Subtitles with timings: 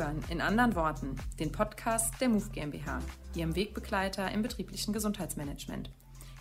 [0.00, 3.00] hören in anderen Worten den Podcast der MOVE GmbH,
[3.36, 5.90] Ihrem Wegbegleiter im betrieblichen Gesundheitsmanagement.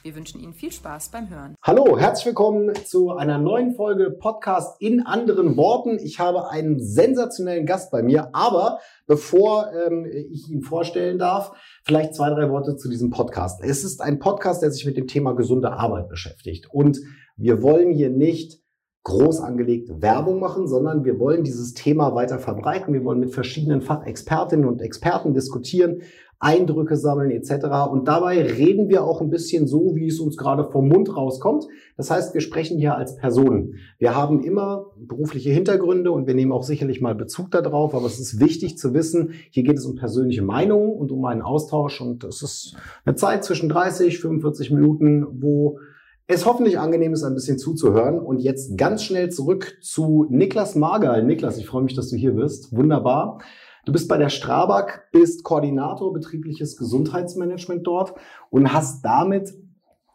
[0.01, 1.55] Wir wünschen Ihnen viel Spaß beim Hören.
[1.61, 5.99] Hallo, herzlich willkommen zu einer neuen Folge Podcast in anderen Worten.
[5.99, 11.51] Ich habe einen sensationellen Gast bei mir, aber bevor ähm, ich ihn vorstellen darf,
[11.83, 13.61] vielleicht zwei, drei Worte zu diesem Podcast.
[13.61, 16.97] Es ist ein Podcast, der sich mit dem Thema gesunde Arbeit beschäftigt und
[17.35, 18.58] wir wollen hier nicht
[19.03, 22.93] groß angelegt Werbung machen, sondern wir wollen dieses Thema weiter verbreiten.
[22.93, 26.01] Wir wollen mit verschiedenen Fachexpertinnen und Experten diskutieren,
[26.41, 27.65] Eindrücke sammeln etc.
[27.91, 31.67] Und dabei reden wir auch ein bisschen so, wie es uns gerade vom Mund rauskommt.
[31.97, 33.75] Das heißt, wir sprechen hier als Personen.
[33.97, 38.19] Wir haben immer berufliche Hintergründe und wir nehmen auch sicherlich mal Bezug darauf, aber es
[38.19, 42.23] ist wichtig zu wissen, hier geht es um persönliche Meinungen und um einen Austausch und
[42.23, 45.79] es ist eine Zeit zwischen 30, 45 Minuten, wo
[46.29, 48.19] es hoffentlich angenehm ist, ein bisschen zuzuhören.
[48.19, 51.23] Und jetzt ganz schnell zurück zu Niklas Margal.
[51.23, 52.71] Niklas, ich freue mich, dass du hier bist.
[52.71, 53.39] Wunderbar.
[53.85, 58.13] Du bist bei der Strabag, bist Koordinator betriebliches Gesundheitsmanagement dort
[58.51, 59.55] und hast damit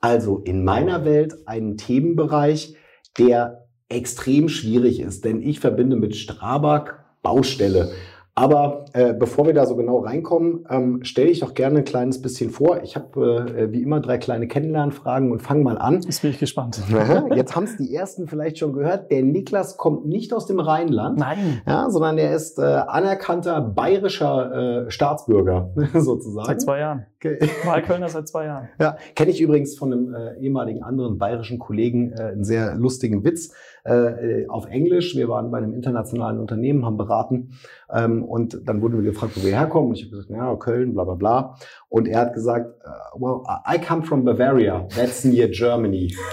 [0.00, 2.76] also in meiner Welt einen Themenbereich,
[3.18, 5.24] der extrem schwierig ist.
[5.24, 7.90] Denn ich verbinde mit Strabag Baustelle.
[8.36, 12.20] Aber äh, bevor wir da so genau reinkommen, ähm, stelle ich doch gerne ein kleines
[12.20, 12.82] bisschen vor.
[12.82, 16.00] Ich habe äh, wie immer drei kleine Kennenlernfragen und fange mal an.
[16.02, 16.80] Jetzt bin ich gespannt.
[17.34, 19.12] Jetzt haben es die ersten vielleicht schon gehört.
[19.12, 21.62] Der Niklas kommt nicht aus dem Rheinland, Nein.
[21.64, 26.46] ja, sondern er ist äh, anerkannter bayerischer äh, Staatsbürger sozusagen.
[26.46, 27.06] Seit zwei Jahren.
[27.16, 27.38] Okay.
[27.64, 28.68] Wahlkölner seit zwei Jahren.
[28.80, 33.24] Ja, kenne ich übrigens von einem äh, ehemaligen anderen bayerischen Kollegen äh, einen sehr lustigen
[33.24, 33.52] Witz
[33.84, 35.14] äh, auf Englisch.
[35.14, 37.50] Wir waren bei einem internationalen Unternehmen, haben beraten
[37.92, 39.90] ähm, und dann wurden wir gefragt, wo wir herkommen.
[39.90, 41.56] Und ich habe gesagt, ja, Köln, bla bla bla.
[41.88, 44.86] Und er hat gesagt, uh, well, I come from Bavaria.
[44.96, 46.14] That's near Germany.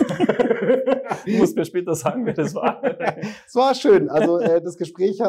[1.25, 2.81] Du musst mir später sagen, wer das war.
[3.47, 4.09] Es war schön.
[4.09, 5.23] Also äh, das Gespräch äh,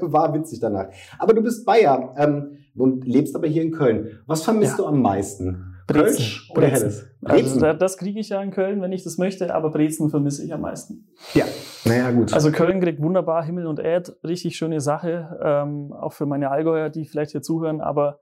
[0.00, 0.88] war witzig danach.
[1.18, 4.20] Aber du bist Bayer ähm, und lebst aber hier in Köln.
[4.26, 4.84] Was vermisst Ja.
[4.84, 5.74] du am meisten?
[5.88, 6.16] Brezen.
[6.16, 6.80] Kölsch oder Brezen.
[7.26, 7.48] Helles?
[7.48, 10.44] Also da- das kriege ich ja in Köln, wenn ich das möchte, aber Brezen vermisse
[10.44, 11.08] ich am meisten.
[11.34, 11.44] ja.
[11.84, 12.32] Naja, gut.
[12.34, 16.90] Also Köln kriegt wunderbar Himmel und Erd, richtig schöne Sache, ähm, auch für meine Allgäuer,
[16.90, 18.20] die vielleicht hier zuhören, aber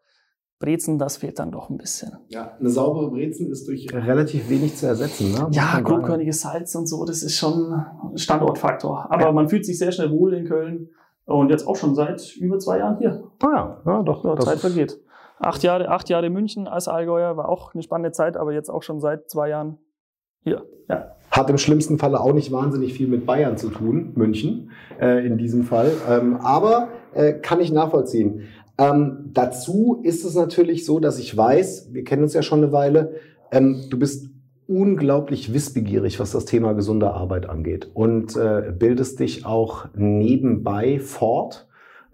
[0.58, 2.12] Brezen, das fehlt dann doch ein bisschen.
[2.28, 5.32] ja, eine saubere Brezen ist durch relativ wenig zu ersetzen.
[5.32, 5.48] Ne?
[5.50, 7.72] Ja, grobkörniges Salz und so, das ist schon
[8.12, 9.08] ein Standortfaktor.
[9.10, 10.88] Aber man fühlt sich sehr schnell wohl in Köln
[11.24, 13.22] und jetzt auch schon seit über zwei Jahren hier.
[13.42, 14.24] Ah, ja, ja, doch.
[14.24, 14.98] Ja, das Zeit ist- vergeht.
[15.38, 18.82] Acht Jahre, acht Jahre München als Allgäuer war auch eine spannende Zeit, aber jetzt auch
[18.82, 19.78] schon seit zwei Jahren
[20.42, 20.64] hier.
[20.88, 21.12] Ja.
[21.30, 24.70] Hat im schlimmsten Falle auch nicht wahnsinnig viel mit Bayern zu tun, München
[25.00, 25.92] äh, in diesem Fall.
[26.08, 28.44] Ähm, aber äh, kann ich nachvollziehen.
[28.78, 32.72] Ähm, dazu ist es natürlich so, dass ich weiß, wir kennen uns ja schon eine
[32.72, 33.16] Weile,
[33.50, 34.30] ähm, du bist
[34.68, 41.65] unglaublich wissbegierig, was das Thema gesunde Arbeit angeht und äh, bildest dich auch nebenbei fort.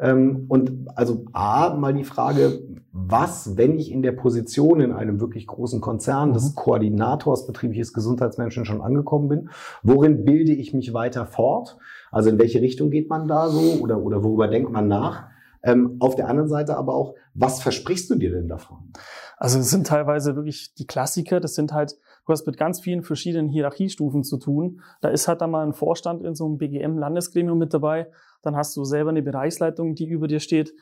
[0.03, 2.59] Ähm, und also A, mal die Frage,
[2.93, 6.55] was, wenn ich in der Position in einem wirklich großen Konzern des Mhm.
[6.57, 9.51] Koordinators betriebliches Gesundheitsmanagement schon angekommen bin,
[9.83, 11.79] worin bilde ich mich weiter fort?
[12.11, 15.29] Also in welche Richtung geht man da so oder, oder worüber denkt man nach?
[15.63, 18.93] Ähm, auf der anderen Seite aber auch, was versprichst du dir denn davon?
[19.37, 21.97] Also es sind teilweise wirklich die Klassiker, das sind halt,
[22.27, 24.81] du hast mit ganz vielen verschiedenen Hierarchiestufen zu tun.
[25.01, 28.09] Da ist halt dann mal ein Vorstand in so einem BGM-Landesgremium mit dabei.
[28.43, 30.75] Dann hast du selber eine Bereichsleitung, die über dir steht,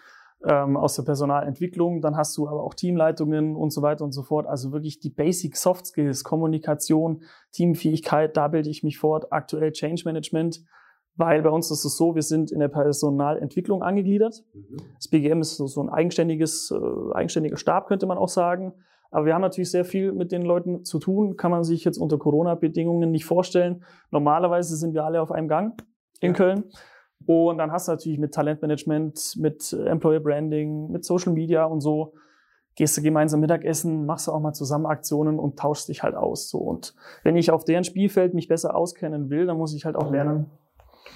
[0.45, 2.01] ähm, aus der Personalentwicklung.
[2.01, 4.47] Dann hast du aber auch Teamleitungen und so weiter und so fort.
[4.47, 9.33] Also wirklich die Basic Soft Skills, Kommunikation, Teamfähigkeit, da bilde ich mich fort.
[9.33, 10.65] Aktuell Change Management,
[11.17, 14.43] weil bei uns ist es so, wir sind in der Personalentwicklung angegliedert.
[14.97, 18.73] Das BGM ist so, so ein eigenständiges, äh, eigenständiger Stab, könnte man auch sagen.
[19.11, 21.99] Aber wir haben natürlich sehr viel mit den Leuten zu tun, kann man sich jetzt
[21.99, 23.85] unter Corona-Bedingungen nicht vorstellen.
[24.11, 25.83] Normalerweise sind wir alle auf einem Gang
[26.21, 26.37] in Ja.
[26.37, 26.65] Köln.
[27.27, 32.15] Und dann hast du natürlich mit Talentmanagement, mit Employer Branding, mit Social Media und so,
[32.77, 36.49] gehst du gemeinsam Mittagessen, machst du auch mal zusammen Aktionen und tauschst dich halt aus.
[36.49, 36.59] So.
[36.59, 36.95] Und
[37.25, 40.47] wenn ich auf deren Spielfeld mich besser auskennen will, dann muss ich halt auch lernen.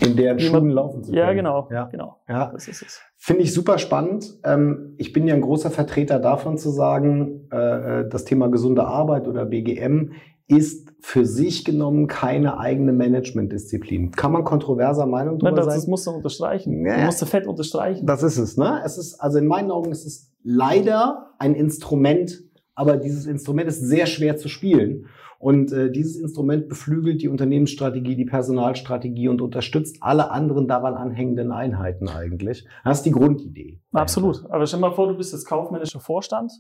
[0.00, 1.24] In deren wie man- Schuhen laufen zu können.
[1.26, 1.68] Ja, genau.
[1.70, 1.84] Ja.
[1.86, 2.16] genau.
[2.28, 2.50] Ja.
[2.52, 3.00] Das ist es.
[3.16, 4.38] Finde ich super spannend.
[4.44, 9.28] Ähm, ich bin ja ein großer Vertreter davon zu sagen, äh, das Thema gesunde Arbeit
[9.28, 10.12] oder BGM
[10.46, 14.10] ist für sich genommen keine eigene Managementdisziplin.
[14.10, 15.74] Kann man kontroverser Meinung drüber das, sein?
[15.76, 16.84] das musst du unterstreichen.
[16.84, 16.96] Ja.
[16.96, 18.06] Du musst du fett unterstreichen.
[18.06, 18.82] Das ist es, ne?
[18.84, 22.42] Es ist, also in meinen Augen ist es leider ein Instrument,
[22.74, 25.06] aber dieses Instrument ist sehr schwer zu spielen.
[25.44, 31.52] Und äh, dieses Instrument beflügelt die Unternehmensstrategie, die Personalstrategie und unterstützt alle anderen daran anhängenden
[31.52, 32.66] Einheiten eigentlich.
[32.82, 33.80] Das ist die Grundidee.
[33.92, 34.46] Absolut.
[34.50, 36.52] Aber stell dir mal vor, du bist jetzt kaufmännischer Vorstand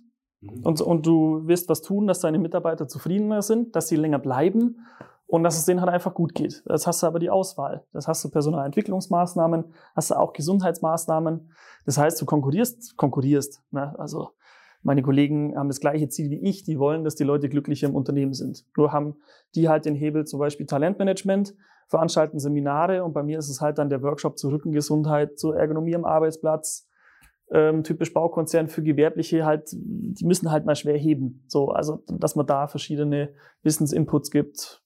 [0.44, 0.60] Mhm.
[0.62, 4.76] und, und du wirst was tun, dass deine Mitarbeiter zufriedener sind, dass sie länger bleiben.
[5.26, 6.62] und dass es denen halt einfach gut geht.
[6.66, 7.84] Das hast du aber die Auswahl.
[7.94, 9.64] Das hast du Personalentwicklungsmaßnahmen,
[9.96, 11.50] hast du auch Gesundheitsmaßnahmen.
[11.86, 13.62] Das heißt, du konkurrierst, konkurrierst.
[13.70, 13.94] Ne?
[13.98, 14.30] Also
[14.84, 17.94] meine Kollegen haben das gleiche Ziel wie ich, die wollen, dass die Leute glücklicher im
[17.94, 18.64] Unternehmen sind.
[18.76, 19.16] Nur haben
[19.54, 21.54] die halt den Hebel zum Beispiel Talentmanagement,
[21.88, 25.96] veranstalten Seminare und bei mir ist es halt dann der Workshop zur Rückengesundheit, zur Ergonomie
[25.96, 26.88] am Arbeitsplatz,
[27.50, 31.44] ähm, typisch Baukonzern für Gewerbliche halt, die müssen halt mal schwer heben.
[31.48, 34.84] So, also dass man da verschiedene Wissensinputs gibt,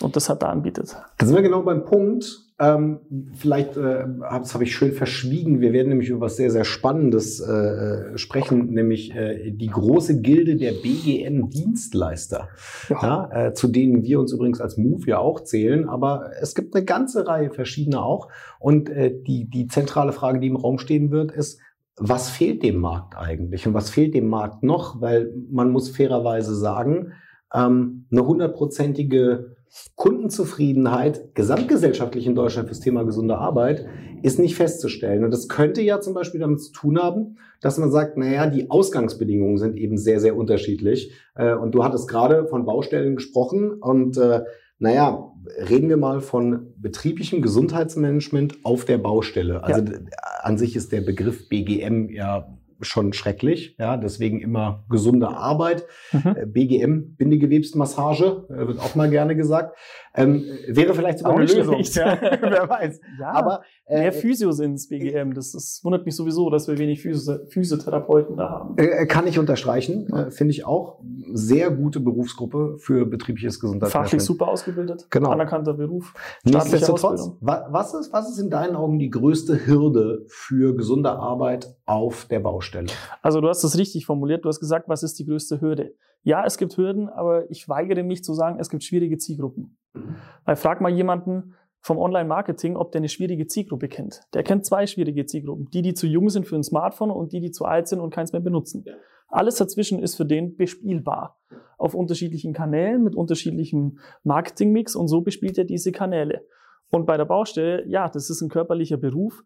[0.00, 0.96] und das hat er anbietet.
[1.18, 2.49] Da sind wir genau beim Punkt.
[2.60, 3.00] Ähm,
[3.32, 5.62] vielleicht, äh, das habe ich schön verschwiegen.
[5.62, 10.56] Wir werden nämlich über was sehr, sehr Spannendes äh, sprechen, nämlich äh, die große Gilde
[10.56, 12.50] der BGM-Dienstleister,
[12.90, 12.98] ja.
[13.02, 15.88] ja äh, zu denen wir uns übrigens als Move ja auch zählen.
[15.88, 18.28] Aber es gibt eine ganze Reihe verschiedener auch.
[18.58, 21.60] Und äh, die, die zentrale Frage, die im Raum stehen wird, ist,
[21.96, 23.66] was fehlt dem Markt eigentlich?
[23.66, 25.00] Und was fehlt dem Markt noch?
[25.00, 27.12] Weil man muss fairerweise sagen,
[27.54, 29.56] ähm, eine hundertprozentige
[29.94, 33.86] Kundenzufriedenheit gesamtgesellschaftlich in Deutschland fürs Thema gesunde Arbeit
[34.22, 35.24] ist nicht festzustellen.
[35.24, 38.70] Und das könnte ja zum Beispiel damit zu tun haben, dass man sagt, naja, die
[38.70, 41.12] Ausgangsbedingungen sind eben sehr, sehr unterschiedlich.
[41.34, 44.42] Äh, und du hattest gerade von Baustellen gesprochen und äh,
[44.78, 45.30] naja,
[45.68, 49.62] reden wir mal von betrieblichem Gesundheitsmanagement auf der Baustelle.
[49.62, 49.98] Also ja.
[50.40, 52.48] an sich ist der Begriff BGM ja
[52.80, 53.76] schon schrecklich.
[53.78, 55.84] Ja, deswegen immer gesunde Arbeit.
[56.12, 56.36] Mhm.
[56.36, 59.76] Äh, BGM, Bindegewebsmassage, äh, wird auch mal gerne gesagt.
[60.14, 61.80] Ähm, wäre vielleicht sogar eine Lösung.
[61.80, 63.00] Ja, wer weiß.
[63.20, 65.34] Ja, Aber äh, mehr Physio sind es BGM.
[65.34, 68.74] Das, das wundert mich sowieso, dass wir wenig Physio Physiotherapeuten da haben.
[68.76, 70.12] Äh, kann ich unterstreichen.
[70.12, 71.00] Äh, Finde ich auch.
[71.32, 74.10] Sehr gute Berufsgruppe für betriebliches Gesundheitsmanagement.
[74.10, 75.06] Fachlich super ausgebildet.
[75.10, 75.30] Genau.
[75.30, 76.12] Anerkannter Beruf.
[76.42, 82.24] Nichtsdestotrotz, was ist, was ist in deinen Augen die größte Hürde für gesunde Arbeit auf
[82.24, 82.88] der Baustelle?
[83.22, 84.44] Also du hast es richtig formuliert.
[84.44, 85.94] Du hast gesagt, was ist die größte Hürde?
[86.22, 89.78] Ja, es gibt Hürden, aber ich weigere mich zu sagen, es gibt schwierige Zielgruppen.
[89.94, 90.16] Mhm.
[90.44, 94.20] Weil frag mal jemanden vom Online-Marketing, ob der eine schwierige Zielgruppe kennt.
[94.34, 95.70] Der kennt zwei schwierige Zielgruppen.
[95.70, 98.12] Die, die zu jung sind für ein Smartphone und die, die zu alt sind und
[98.12, 98.84] keins mehr benutzen.
[99.28, 101.38] Alles dazwischen ist für den bespielbar.
[101.78, 106.46] Auf unterschiedlichen Kanälen mit unterschiedlichem Marketingmix und so bespielt er diese Kanäle.
[106.90, 109.42] Und bei der Baustelle, ja, das ist ein körperlicher Beruf.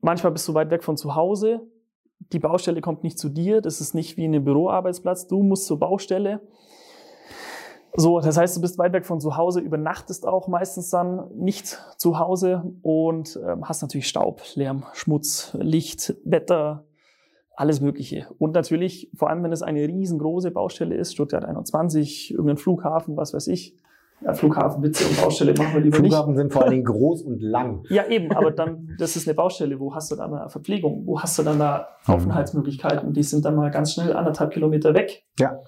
[0.00, 1.60] Manchmal bist du weit weg von zu Hause
[2.32, 5.78] die Baustelle kommt nicht zu dir, das ist nicht wie ein Büroarbeitsplatz, du musst zur
[5.78, 6.40] Baustelle.
[7.94, 11.78] So, das heißt, du bist weit weg von zu Hause, übernachtest auch meistens dann nicht
[11.98, 16.86] zu Hause und ähm, hast natürlich Staub, Lärm, Schmutz, Licht, Wetter,
[17.54, 18.28] alles Mögliche.
[18.38, 23.34] Und natürlich, vor allem wenn es eine riesengroße Baustelle ist, Stuttgart 21, irgendein Flughafen, was
[23.34, 23.76] weiß ich,
[24.24, 26.38] ja, Flughafenwitze und Baustelle machen wir lieber Flughafen nicht.
[26.38, 27.84] sind vor allen Dingen groß und lang.
[27.90, 29.78] Ja, eben, aber dann, das ist eine Baustelle.
[29.80, 31.06] Wo hast du dann eine Verpflegung?
[31.06, 33.12] Wo hast du dann da Aufenthaltsmöglichkeiten?
[33.12, 35.24] Die sind dann mal ganz schnell anderthalb Kilometer weg.
[35.38, 35.60] Ja.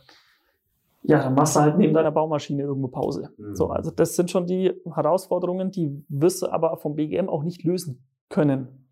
[1.07, 3.31] Ja, dann machst du halt neben deiner Baumaschine irgendwo Pause.
[3.37, 3.55] Mhm.
[3.55, 7.63] So, also das sind schon die Herausforderungen, die wirst du aber vom BGM auch nicht
[7.63, 8.89] lösen können.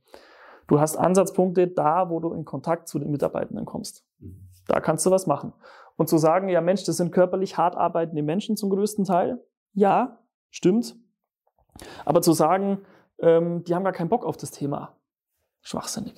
[0.67, 4.05] Du hast Ansatzpunkte da, wo du in Kontakt zu den Mitarbeitenden kommst.
[4.19, 4.49] Mhm.
[4.69, 5.55] Da kannst du was machen.
[5.97, 9.43] Und zu sagen, ja Mensch, das sind körperlich hart arbeitende Menschen zum größten Teil,
[9.73, 10.19] ja,
[10.51, 10.97] stimmt.
[12.05, 12.79] Aber zu sagen,
[13.19, 14.97] ähm, die haben gar keinen Bock auf das Thema,
[15.63, 16.15] schwachsinnig.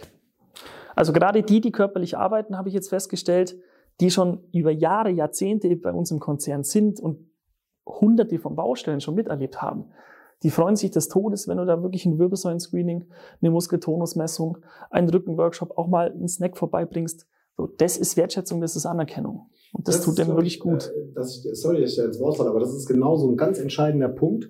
[0.96, 3.56] Also gerade die, die körperlich arbeiten, habe ich jetzt festgestellt,
[4.00, 7.30] die schon über Jahre, Jahrzehnte bei uns im Konzern sind und
[7.86, 9.92] hunderte von Baustellen schon miterlebt haben,
[10.42, 13.06] die freuen sich des Todes, wenn du da wirklich ein Wirbelsäulen-Screening,
[13.40, 14.58] eine Muskeltonusmessung,
[14.90, 17.26] einen Rückenworkshop, auch mal einen Snack vorbeibringst.
[17.56, 19.50] So, das ist Wertschätzung, das ist Anerkennung.
[19.74, 20.92] Und das, das tut dem wirklich gut.
[21.16, 23.36] Äh, ich, sorry, dass ich da ins Wort falle, aber das ist genau so ein
[23.36, 24.48] ganz entscheidender Punkt.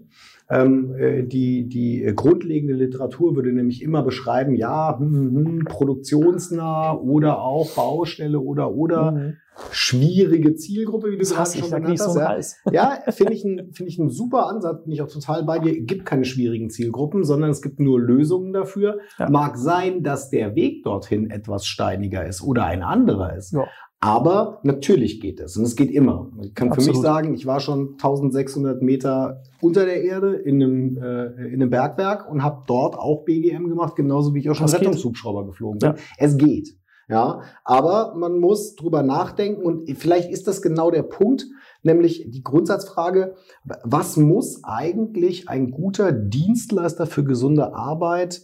[0.51, 6.93] Ähm, äh, die, die grundlegende Literatur würde nämlich immer beschreiben, ja, hm, hm, hm produktionsnah
[6.99, 9.37] oder auch Baustelle oder oder mhm.
[9.71, 12.59] schwierige Zielgruppe, wie du das hast schon genannt hast.
[12.63, 15.59] So ja, ja finde ich, finde ich ein super Ansatz, bin ich auch total bei
[15.59, 15.73] dir.
[15.73, 18.99] Es gibt keine schwierigen Zielgruppen, sondern es gibt nur Lösungen dafür.
[19.19, 19.31] Ja.
[19.31, 23.55] Mag sein, dass der Weg dorthin etwas steiniger ist oder ein anderer ist.
[23.55, 23.67] Ja.
[24.05, 26.31] Aber natürlich geht es und es geht immer.
[26.43, 26.85] Ich kann Absolut.
[26.85, 31.55] für mich sagen, ich war schon 1600 Meter unter der Erde in einem, äh, in
[31.55, 35.79] einem Bergwerk und habe dort auch BGM gemacht, genauso wie ich auch schon Rettungshubschrauber geflogen
[35.79, 35.89] bin.
[35.89, 35.97] Ja.
[36.19, 36.77] Es geht.
[37.09, 41.47] Ja, aber man muss drüber nachdenken und vielleicht ist das genau der Punkt,
[41.83, 43.37] nämlich die Grundsatzfrage,
[43.85, 48.43] was muss eigentlich ein guter Dienstleister für gesunde Arbeit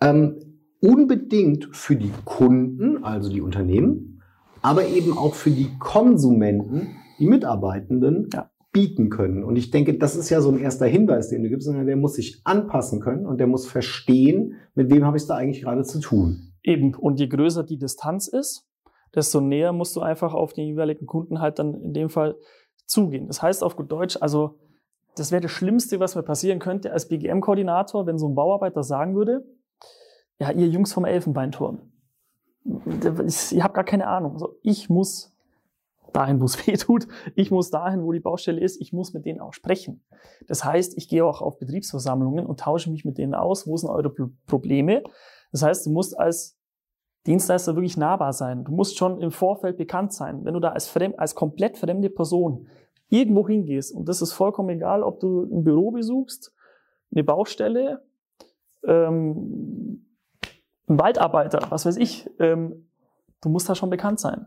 [0.00, 4.19] ähm, unbedingt für die Kunden, also die Unternehmen,
[4.62, 8.50] aber eben auch für die Konsumenten, die Mitarbeitenden, ja.
[8.72, 9.44] bieten können.
[9.44, 11.96] Und ich denke, das ist ja so ein erster Hinweis, den du gibst, sondern der
[11.96, 15.62] muss sich anpassen können und der muss verstehen, mit wem habe ich es da eigentlich
[15.62, 16.52] gerade zu tun.
[16.62, 16.94] Eben.
[16.94, 18.66] Und je größer die Distanz ist,
[19.14, 22.36] desto näher musst du einfach auf den jeweiligen Kunden halt dann in dem Fall
[22.86, 23.26] zugehen.
[23.26, 24.58] Das heißt auf gut Deutsch, also
[25.16, 29.16] das wäre das Schlimmste, was mir passieren könnte als BGM-Koordinator, wenn so ein Bauarbeiter sagen
[29.16, 29.44] würde,
[30.38, 31.80] ja, ihr Jungs vom Elfenbeinturm,
[32.64, 34.34] ich habe gar keine Ahnung.
[34.34, 35.32] Also ich muss
[36.12, 37.06] dahin, wo es weh tut.
[37.34, 38.80] Ich muss dahin, wo die Baustelle ist.
[38.80, 40.02] Ich muss mit denen auch sprechen.
[40.46, 43.66] Das heißt, ich gehe auch auf Betriebsversammlungen und tausche mich mit denen aus.
[43.66, 44.10] Wo sind eure
[44.46, 45.02] Probleme?
[45.52, 46.56] Das heißt, du musst als
[47.26, 48.64] Dienstleister wirklich nahbar sein.
[48.64, 50.44] Du musst schon im Vorfeld bekannt sein.
[50.44, 52.68] Wenn du da als, fremd, als komplett fremde Person
[53.08, 56.54] irgendwo hingehst, und das ist vollkommen egal, ob du ein Büro besuchst,
[57.12, 58.02] eine Baustelle,
[58.84, 60.06] ähm,
[60.90, 62.86] ein Waldarbeiter, was weiß ich, ähm,
[63.40, 64.46] du musst da schon bekannt sein.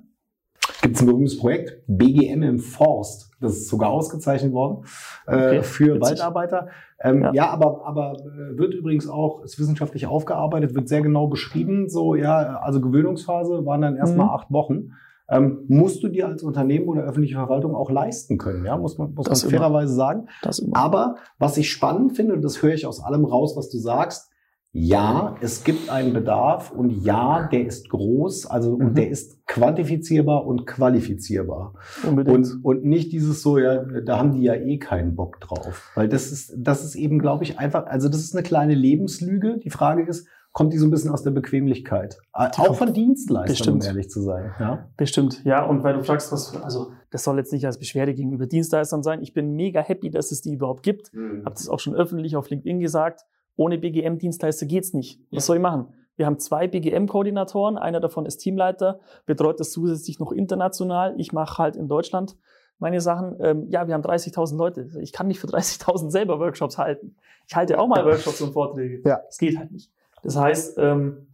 [0.81, 3.31] Gibt es ein berühmtes Projekt, BGM im Forst.
[3.41, 4.85] Das ist sogar ausgezeichnet worden
[5.27, 6.01] äh, okay, für witzig.
[6.01, 6.67] Waldarbeiter.
[7.01, 7.33] Ähm, ja.
[7.33, 11.89] ja, aber, aber äh, wird übrigens auch, ist wissenschaftlich aufgearbeitet, wird sehr genau beschrieben.
[11.89, 14.33] So, ja, also Gewöhnungsphase waren dann erstmal mhm.
[14.33, 14.91] acht Wochen.
[15.29, 19.13] Ähm, musst du dir als Unternehmen oder öffentliche Verwaltung auch leisten können, ja, muss man,
[19.13, 20.27] muss man fairerweise sagen.
[20.73, 24.32] Aber was ich spannend finde, und das höre ich aus allem raus, was du sagst,
[24.75, 28.87] ja, es gibt einen Bedarf und ja, der ist groß, also mhm.
[28.87, 31.75] und der ist quantifizierbar und qualifizierbar.
[32.07, 32.35] Unbedingt.
[32.35, 35.91] Und, und nicht dieses so, ja, da haben die ja eh keinen Bock drauf.
[35.93, 39.59] Weil das ist, das ist eben, glaube ich, einfach, also das ist eine kleine Lebenslüge.
[39.63, 42.17] Die Frage ist, kommt die so ein bisschen aus der Bequemlichkeit?
[42.35, 43.83] Die auch von Dienstleistern, Bestimmt.
[43.83, 44.53] um ehrlich zu sein.
[44.59, 44.89] Ja?
[44.97, 45.63] Bestimmt, ja.
[45.63, 49.21] Und weil du fragst, was, also das soll jetzt nicht als Beschwerde gegenüber Dienstleistern sein.
[49.21, 51.13] Ich bin mega happy, dass es die überhaupt gibt.
[51.13, 51.43] Mhm.
[51.45, 53.23] Hab das auch schon öffentlich auf LinkedIn gesagt
[53.55, 55.19] ohne BGM-Dienstleister geht's nicht.
[55.31, 55.47] Was ja.
[55.47, 55.93] soll ich machen?
[56.15, 61.15] Wir haben zwei BGM-Koordinatoren, einer davon ist Teamleiter, betreut das zusätzlich noch international.
[61.17, 62.37] Ich mache halt in Deutschland
[62.77, 63.37] meine Sachen.
[63.39, 64.89] Ähm, ja, wir haben 30.000 Leute.
[65.01, 67.15] Ich kann nicht für 30.000 selber Workshops halten.
[67.47, 69.01] Ich halte auch mal Workshops und Vorträge.
[69.05, 69.21] Ja.
[69.25, 69.91] Das geht halt nicht.
[70.21, 71.27] Das heißt, ähm,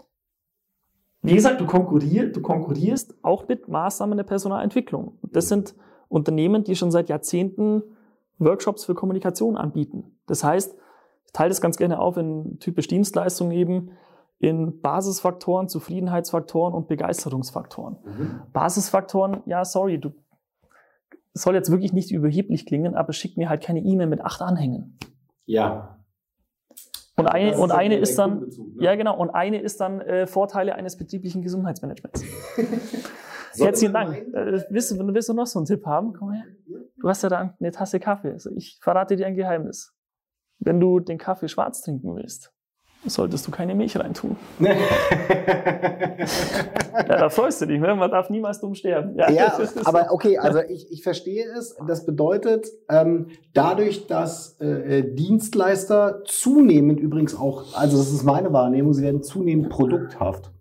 [1.21, 5.17] wie gesagt, du, konkurrier, du konkurrierst auch mit Maßnahmen der Personalentwicklung.
[5.21, 5.75] Das sind
[6.07, 7.83] Unternehmen, die schon seit Jahrzehnten
[8.37, 10.17] Workshops für Kommunikation anbieten.
[10.27, 10.77] Das heißt,
[11.29, 13.91] ich teile das ganz gerne auf in typisch Dienstleistungen eben,
[14.39, 17.97] in Basisfaktoren, Zufriedenheitsfaktoren und Begeisterungsfaktoren.
[18.03, 18.41] Mhm.
[18.51, 20.11] Basisfaktoren, ja, sorry, du
[21.33, 24.97] soll jetzt wirklich nicht überheblich klingen, aber schick mir halt keine E-Mail mit acht Anhängen.
[25.45, 25.99] Ja.
[27.15, 28.47] Und eine, und eine ist dann, ne?
[28.79, 32.23] ja genau, und eine ist dann äh, Vorteile eines betrieblichen Gesundheitsmanagements.
[33.55, 34.15] Herzlichen Dank.
[34.33, 36.13] Äh, willst, du, willst du noch so einen Tipp haben?
[36.13, 36.45] Komm her.
[36.99, 38.31] Du hast ja da eine Tasse Kaffee.
[38.31, 39.93] Also ich verrate dir ein Geheimnis.
[40.59, 42.51] Wenn du den Kaffee schwarz trinken willst,
[43.05, 44.35] solltest du keine Milch reintun.
[44.59, 44.75] ja,
[47.07, 47.95] da freust du dich, ne?
[47.95, 49.15] man darf niemals dumm sterben.
[49.15, 51.77] Ja, ja aber okay, also ich, ich verstehe es.
[51.87, 58.51] Das bedeutet, ähm, dadurch, dass äh, äh, Dienstleister zunehmend übrigens auch, also das ist meine
[58.51, 60.51] Wahrnehmung, sie werden zunehmend produkthaft.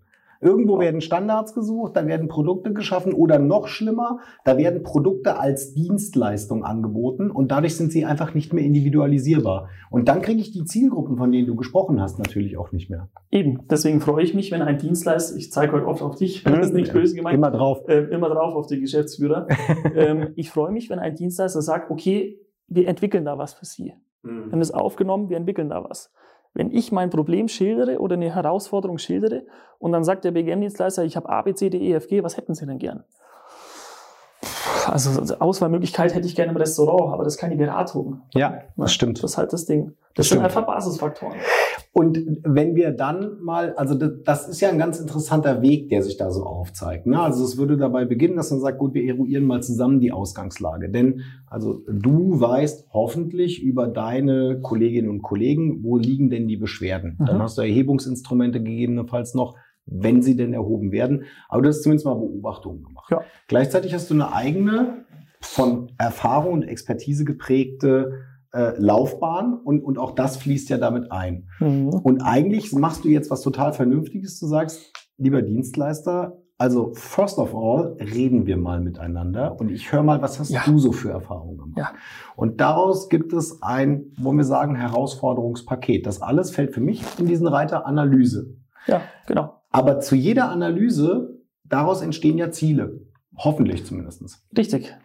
[0.40, 5.74] Irgendwo werden Standards gesucht, da werden Produkte geschaffen oder noch schlimmer, da werden Produkte als
[5.74, 9.68] Dienstleistung angeboten und dadurch sind sie einfach nicht mehr individualisierbar.
[9.90, 13.08] Und dann kriege ich die Zielgruppen, von denen du gesprochen hast, natürlich auch nicht mehr.
[13.30, 16.68] Eben, deswegen freue ich mich, wenn ein Dienstleister, ich zeige heute oft auf dich, das
[16.68, 17.34] ist nicht böse gemeint.
[17.36, 17.88] Immer drauf.
[17.88, 19.48] Äh, immer drauf auf die Geschäftsführer.
[19.94, 23.94] ähm, ich freue mich, wenn ein Dienstleister sagt, okay, wir entwickeln da was für Sie.
[24.22, 24.46] Mhm.
[24.46, 26.12] Wir haben es aufgenommen, wir entwickeln da was.
[26.58, 29.44] Wenn ich mein Problem schildere oder eine Herausforderung schildere
[29.78, 32.36] und dann sagt der BGM-Dienstleister, ich habe A, B, C, D, E, F, G, was
[32.36, 33.04] hätten Sie denn gern?
[34.86, 38.22] Also Auswahlmöglichkeit hätte ich gerne im Restaurant, aber das ist keine Beratung.
[38.34, 39.22] Ja, das stimmt.
[39.22, 39.94] Das ist halt das Ding.
[40.16, 41.36] Das, das sind einfach Basisfaktoren.
[41.92, 46.16] Und wenn wir dann mal, also das ist ja ein ganz interessanter Weg, der sich
[46.16, 47.06] da so aufzeigt.
[47.06, 47.20] Ne?
[47.20, 50.90] Also es würde dabei beginnen, dass man sagt, gut, wir eruieren mal zusammen die Ausgangslage.
[50.90, 57.16] Denn also du weißt hoffentlich über deine Kolleginnen und Kollegen, wo liegen denn die Beschwerden.
[57.18, 57.26] Mhm.
[57.26, 61.24] Dann hast du Erhebungsinstrumente gegebenenfalls noch, wenn sie denn erhoben werden.
[61.48, 63.10] Aber du hast zumindest mal Beobachtungen gemacht.
[63.10, 63.22] Ja.
[63.48, 65.04] Gleichzeitig hast du eine eigene,
[65.40, 71.48] von Erfahrung und Expertise geprägte äh, Laufbahn und, und auch das fließt ja damit ein.
[71.60, 71.88] Mhm.
[71.88, 74.38] Und eigentlich machst du jetzt was total Vernünftiges.
[74.40, 80.02] Du sagst, lieber Dienstleister, also first of all reden wir mal miteinander und ich höre
[80.02, 80.62] mal, was hast ja.
[80.64, 81.78] du so für Erfahrungen gemacht?
[81.78, 81.92] Ja.
[82.34, 86.04] Und daraus gibt es ein, wollen wir sagen, Herausforderungspaket.
[86.04, 88.56] Das alles fällt für mich in diesen Reiter Analyse.
[88.86, 89.60] Ja, genau.
[89.70, 93.02] Aber zu jeder Analyse, daraus entstehen ja Ziele.
[93.36, 94.44] Hoffentlich zumindestens.
[94.56, 94.96] Richtig.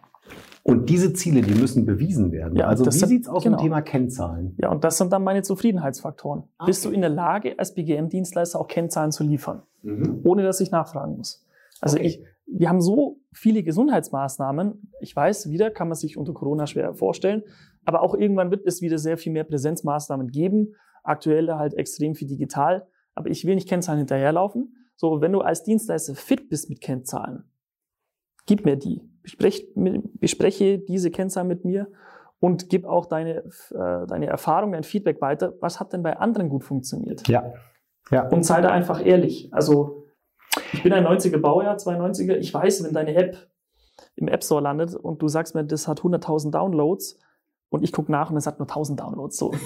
[0.66, 2.56] Und diese Ziele, die müssen bewiesen werden.
[2.56, 3.58] Ja, also wie sind, sieht's aus genau.
[3.58, 4.56] dem Thema Kennzahlen?
[4.58, 6.44] Ja, und das sind dann meine Zufriedenheitsfaktoren.
[6.56, 6.70] Ah, okay.
[6.70, 10.20] Bist du in der Lage, als BGM-Dienstleister auch Kennzahlen zu liefern, mhm.
[10.24, 11.44] ohne dass ich nachfragen muss?
[11.82, 12.06] Also okay.
[12.06, 14.90] ich, wir haben so viele Gesundheitsmaßnahmen.
[15.00, 17.42] Ich weiß, wieder kann man sich unter Corona schwer vorstellen,
[17.84, 20.74] aber auch irgendwann wird es wieder sehr viel mehr Präsenzmaßnahmen geben.
[21.02, 22.86] Aktuell halt extrem viel digital.
[23.14, 24.74] Aber ich will nicht Kennzahlen hinterherlaufen.
[24.96, 27.44] So, wenn du als Dienstleister fit bist mit Kennzahlen,
[28.46, 29.02] gib mir die.
[29.24, 31.88] Besprech, bespreche diese Kennzahlen mit mir
[32.38, 33.38] und gib auch deine,
[33.70, 35.54] äh, deine Erfahrung, dein Feedback weiter.
[35.60, 37.26] Was hat denn bei anderen gut funktioniert?
[37.26, 37.54] Ja.
[38.10, 38.28] ja.
[38.28, 39.48] Und sei da einfach ehrlich.
[39.52, 40.04] Also,
[40.72, 42.36] ich bin ein 90er Baujahr, 92er.
[42.36, 43.48] Ich weiß, wenn deine App
[44.14, 47.18] im App Store landet und du sagst mir, das hat 100.000 Downloads
[47.70, 49.36] und ich gucke nach und es hat nur 1.000 Downloads.
[49.36, 49.52] So.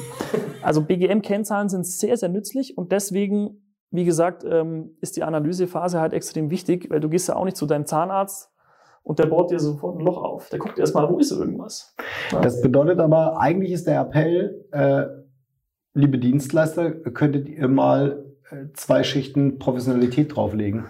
[0.61, 6.13] Also BGM-Kennzahlen sind sehr, sehr nützlich und deswegen, wie gesagt, ähm, ist die Analysephase halt
[6.13, 8.51] extrem wichtig, weil du gehst ja auch nicht zu deinem Zahnarzt
[9.03, 10.49] und der bohrt dir sofort ein Loch auf.
[10.51, 11.95] Der guckt erstmal, wo ist irgendwas.
[12.33, 12.41] Ja.
[12.41, 15.05] Das bedeutet aber, eigentlich ist der Appell, äh,
[15.95, 20.85] liebe Dienstleister, könntet ihr mal äh, zwei Schichten Professionalität drauflegen.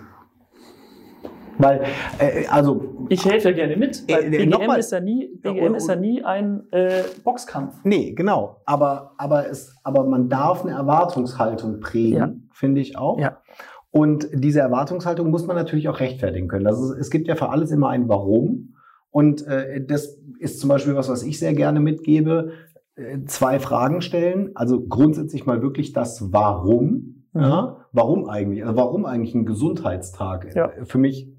[1.59, 1.83] Weil,
[2.19, 3.07] äh, also.
[3.09, 6.25] Ich helfe ja gerne mit, weil äh, BGM, ist ja nie, BGM ist ja nie
[6.25, 7.75] ein äh, Boxkampf.
[7.83, 8.61] Nee, genau.
[8.65, 12.33] Aber, aber, es, aber man darf eine Erwartungshaltung prägen, ja.
[12.53, 13.19] finde ich auch.
[13.19, 13.43] Ja.
[13.91, 16.67] Und diese Erwartungshaltung muss man natürlich auch rechtfertigen können.
[16.67, 18.75] Also es gibt ja für alles immer ein Warum.
[19.11, 22.53] Und äh, das ist zum Beispiel was, was ich sehr gerne mitgebe.
[22.97, 24.51] Äh, zwei Fragen stellen.
[24.55, 27.25] Also grundsätzlich mal wirklich das Warum.
[27.33, 27.41] Mhm.
[27.41, 27.87] Ja?
[27.93, 28.65] Warum eigentlich?
[28.65, 30.55] Also warum eigentlich ein Gesundheitstag?
[30.55, 30.71] Ja.
[30.85, 31.33] Für mich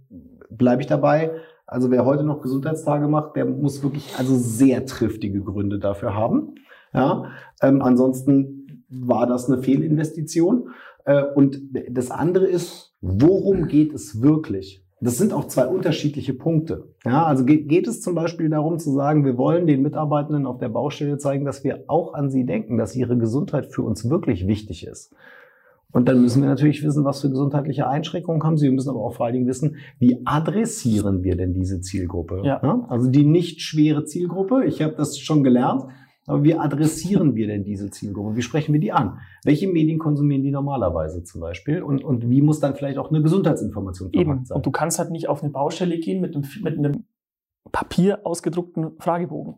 [0.50, 1.32] bleibe ich dabei.
[1.68, 6.56] Also wer heute noch Gesundheitstage macht, der muss wirklich also sehr triftige Gründe dafür haben.
[6.94, 7.26] Ja,
[7.62, 10.70] ähm, ansonsten war das eine Fehlinvestition.
[11.10, 14.86] Äh, und das andere ist, worum geht es wirklich?
[15.02, 16.90] Das sind auch zwei unterschiedliche Punkte.
[17.04, 20.60] Ja, also geht, geht es zum Beispiel darum zu sagen, wir wollen den Mitarbeitenden auf
[20.60, 24.46] der Baustelle zeigen, dass wir auch an sie denken, dass ihre Gesundheit für uns wirklich
[24.46, 25.16] wichtig ist.
[25.92, 28.66] Und dann müssen wir natürlich wissen, was für gesundheitliche Einschränkungen haben sie.
[28.66, 32.42] Wir müssen aber auch vor allen Dingen wissen, wie adressieren wir denn diese Zielgruppe?
[32.44, 32.86] Ja.
[32.90, 34.66] Also die nicht schwere Zielgruppe.
[34.66, 35.86] Ich habe das schon gelernt.
[36.30, 38.36] Aber wie adressieren wir denn diese Zielgruppe?
[38.36, 39.20] Wie sprechen wir die an?
[39.44, 41.82] Welche Medien konsumieren die normalerweise zum Beispiel?
[41.82, 44.46] Und, und wie muss dann vielleicht auch eine Gesundheitsinformation Eben.
[44.46, 44.56] sein?
[44.56, 47.06] Und du kannst halt nicht auf eine Baustelle gehen mit einem, mit einem
[47.72, 49.56] Papier ausgedruckten Fragebogen.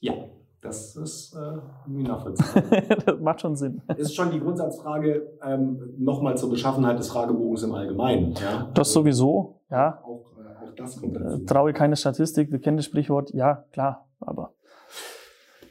[0.00, 0.12] Ja.
[0.60, 2.80] Das ist äh, nachvollziehbar.
[3.04, 3.82] das macht schon Sinn.
[3.98, 8.32] Ist schon die Grundsatzfrage ähm, nochmal zur Beschaffenheit des Fragebogens im Allgemeinen.
[8.32, 8.70] Ja?
[8.72, 10.00] Das sowieso, ja.
[10.02, 11.42] Auch, äh, auch das kommt dazu.
[11.42, 14.54] Äh, traue keine Statistik, wir kennen das Sprichwort, ja, klar, aber.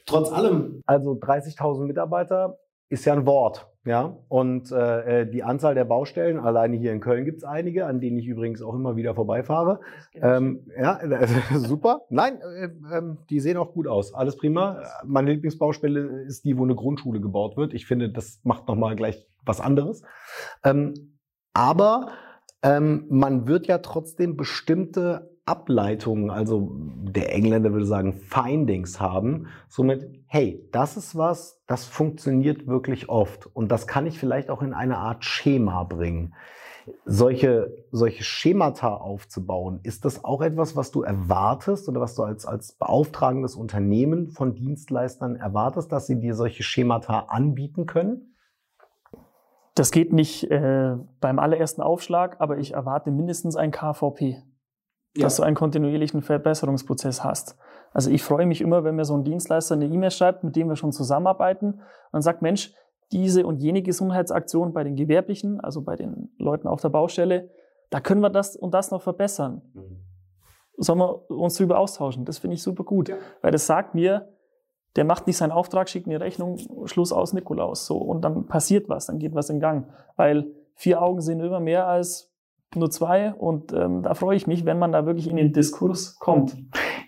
[0.05, 2.57] Trotz allem, also 30.000 Mitarbeiter
[2.89, 3.67] ist ja ein Wort.
[3.85, 7.99] Ja, und äh, die Anzahl der Baustellen, alleine hier in Köln gibt es einige, an
[7.99, 9.81] denen ich übrigens auch immer wieder vorbeifahre.
[10.13, 12.03] Ähm, ja, äh, super.
[12.09, 14.13] Nein, äh, äh, die sehen auch gut aus.
[14.13, 14.83] Alles prima.
[15.03, 17.73] Meine Lieblingsbaustelle ist die, wo eine Grundschule gebaut wird.
[17.73, 20.01] Ich finde, das macht nochmal gleich was anderes.
[20.63, 21.17] Ähm,
[21.53, 22.07] aber
[22.61, 30.09] ähm, man wird ja trotzdem bestimmte Ableitungen, also der Engländer würde sagen Findings haben, somit,
[30.27, 34.73] hey, das ist was, das funktioniert wirklich oft und das kann ich vielleicht auch in
[34.73, 36.33] eine Art Schema bringen.
[37.05, 42.45] Solche, solche Schemata aufzubauen, ist das auch etwas, was du erwartest oder was du als,
[42.45, 48.33] als beauftragendes Unternehmen von Dienstleistern erwartest, dass sie dir solche Schemata anbieten können?
[49.75, 54.43] Das geht nicht äh, beim allerersten Aufschlag, aber ich erwarte mindestens ein KVP
[55.15, 55.23] ja.
[55.23, 57.57] dass du einen kontinuierlichen Verbesserungsprozess hast.
[57.93, 60.67] Also ich freue mich immer, wenn mir so ein Dienstleister eine E-Mail schreibt, mit dem
[60.69, 62.73] wir schon zusammenarbeiten und sagt, Mensch,
[63.11, 67.51] diese und jene Gesundheitsaktion bei den Gewerblichen, also bei den Leuten auf der Baustelle,
[67.91, 69.61] da können wir das und das noch verbessern.
[69.73, 69.99] Mhm.
[70.77, 72.25] Sollen wir uns darüber austauschen?
[72.25, 73.17] Das finde ich super gut, ja.
[73.43, 74.29] weil das sagt mir,
[74.95, 78.89] der macht nicht seinen Auftrag, schickt eine Rechnung, Schluss aus Nikolaus, so und dann passiert
[78.89, 82.32] was, dann geht was in Gang, weil vier Augen sehen immer mehr als
[82.75, 86.17] nur zwei und ähm, da freue ich mich, wenn man da wirklich in den Diskurs
[86.19, 86.55] kommt.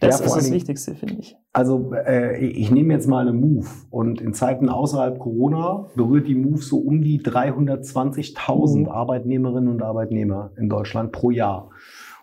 [0.01, 1.37] Das ja, ist das Wichtigste, finde ich.
[1.53, 6.35] Also äh, ich nehme jetzt mal eine Move und in Zeiten außerhalb Corona berührt die
[6.35, 8.89] Move so um die 320.000 mhm.
[8.89, 11.69] Arbeitnehmerinnen und Arbeitnehmer in Deutschland pro Jahr.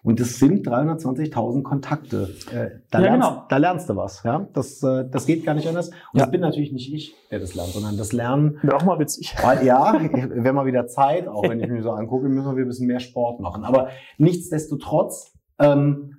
[0.05, 2.29] Und es sind 320.000 Kontakte.
[2.51, 3.45] Äh, da, ja, lernst, genau.
[3.49, 4.25] da lernst du was.
[4.25, 4.49] Ja?
[4.53, 5.91] Das, äh, das geht gar nicht anders.
[5.91, 6.25] Und ja.
[6.25, 8.59] das bin natürlich nicht ich, der das lernt, sondern das Lernen.
[8.62, 9.33] Wäre auch mal witzig.
[9.62, 12.88] Ja, wäre mal wieder Zeit, auch wenn ich mir so angucke, müssen wir ein bisschen
[12.88, 13.62] mehr Sport machen.
[13.62, 16.15] Aber nichtsdestotrotz, ähm,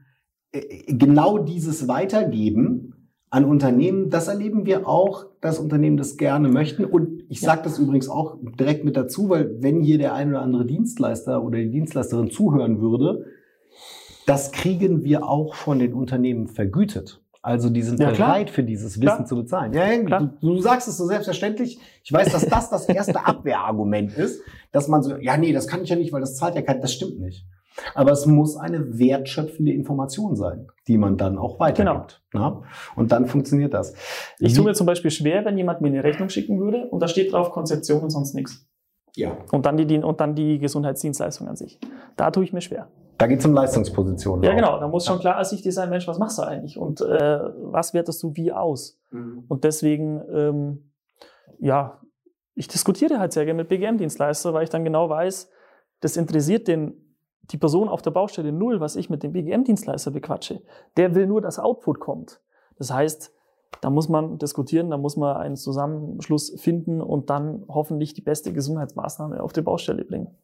[0.54, 6.86] äh, genau dieses Weitergeben an Unternehmen, das erleben wir auch, dass Unternehmen das gerne möchten.
[6.86, 10.42] Und ich sage das übrigens auch direkt mit dazu, weil wenn hier der ein oder
[10.42, 13.26] andere Dienstleister oder die Dienstleisterin zuhören würde,
[14.26, 17.24] das kriegen wir auch von den Unternehmen vergütet.
[17.42, 19.26] Also die sind ja, bereit für dieses Wissen klar.
[19.26, 19.74] zu bezahlen.
[19.74, 21.78] Ja, du, du, sagst es so selbstverständlich.
[22.02, 25.84] Ich weiß, dass das das erste Abwehrargument ist, dass man so, ja, nee, das kann
[25.84, 27.46] ich ja nicht, weil das zahlt ja kein, das stimmt nicht.
[27.96, 32.22] Aber es muss eine wertschöpfende Information sein, die man dann auch weitergibt.
[32.32, 32.64] Genau.
[32.96, 33.94] Und dann funktioniert das.
[34.40, 37.10] Ich tue mir zum Beispiel schwer, wenn jemand mir eine Rechnung schicken würde und da
[37.10, 38.66] steht drauf Konzeption und sonst nichts.
[39.16, 39.38] Ja.
[39.52, 41.80] Und dann die, und dann die Gesundheitsdienstleistung an sich.
[42.16, 42.88] Da tue ich mir schwer.
[43.24, 44.44] Da geht es um Leistungspositionen.
[44.44, 44.56] Ja, auch.
[44.58, 44.80] genau.
[44.82, 46.78] Da muss schon klar ersichtlich sein, Mensch, was machst du eigentlich?
[46.78, 49.00] Und äh, was wertest du wie aus?
[49.12, 49.46] Mhm.
[49.48, 50.92] Und deswegen, ähm,
[51.58, 52.02] ja,
[52.54, 55.50] ich diskutiere halt sehr gerne mit BGM-Dienstleister, weil ich dann genau weiß,
[56.02, 60.62] das interessiert den, die Person auf der Baustelle null, was ich mit dem BGM-Dienstleister bequatsche.
[60.98, 62.42] Der will nur, dass Output kommt.
[62.78, 63.34] Das heißt,
[63.80, 68.52] da muss man diskutieren, da muss man einen Zusammenschluss finden und dann hoffentlich die beste
[68.52, 70.36] Gesundheitsmaßnahme auf die Baustelle bringen.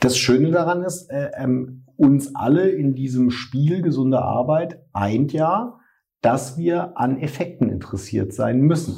[0.00, 5.78] Das Schöne daran ist, äh, ähm, uns alle in diesem Spiel gesunde Arbeit eint ja,
[6.20, 8.96] dass wir an Effekten interessiert sein müssen.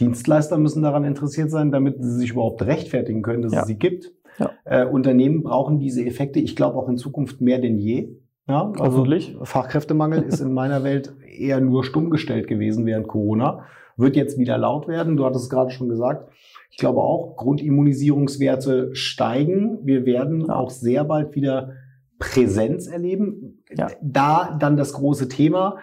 [0.00, 3.60] Dienstleister müssen daran interessiert sein, damit sie sich überhaupt rechtfertigen können, dass Ja.
[3.62, 4.12] es sie gibt.
[4.38, 4.50] Ja.
[4.64, 8.16] Äh, Unternehmen brauchen diese Effekte, ich glaube auch in Zukunft mehr denn je.
[8.46, 9.04] Ja, also.
[9.42, 13.64] Fachkräftemangel ist in meiner Welt eher nur stumm gestellt gewesen während Corona.
[13.96, 15.16] Wird jetzt wieder laut werden.
[15.16, 16.30] Du hattest es gerade schon gesagt.
[16.70, 19.78] Ich glaube auch, Grundimmunisierungswerte steigen.
[19.84, 21.74] Wir werden auch sehr bald wieder
[22.18, 23.62] Präsenz erleben.
[23.74, 23.88] Ja.
[24.02, 25.78] Da dann das große Thema.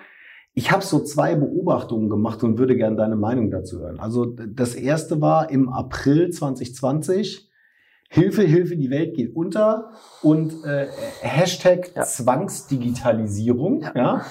[0.53, 3.99] Ich habe so zwei Beobachtungen gemacht und würde gerne deine Meinung dazu hören.
[3.99, 7.49] Also das erste war im April 2020.
[8.09, 10.87] Hilfe, Hilfe, die Welt geht unter und äh,
[11.21, 12.03] Hashtag Ja.
[12.03, 13.81] Zwangsdigitalisierung.
[13.81, 13.91] Ja.
[13.95, 14.25] Ja.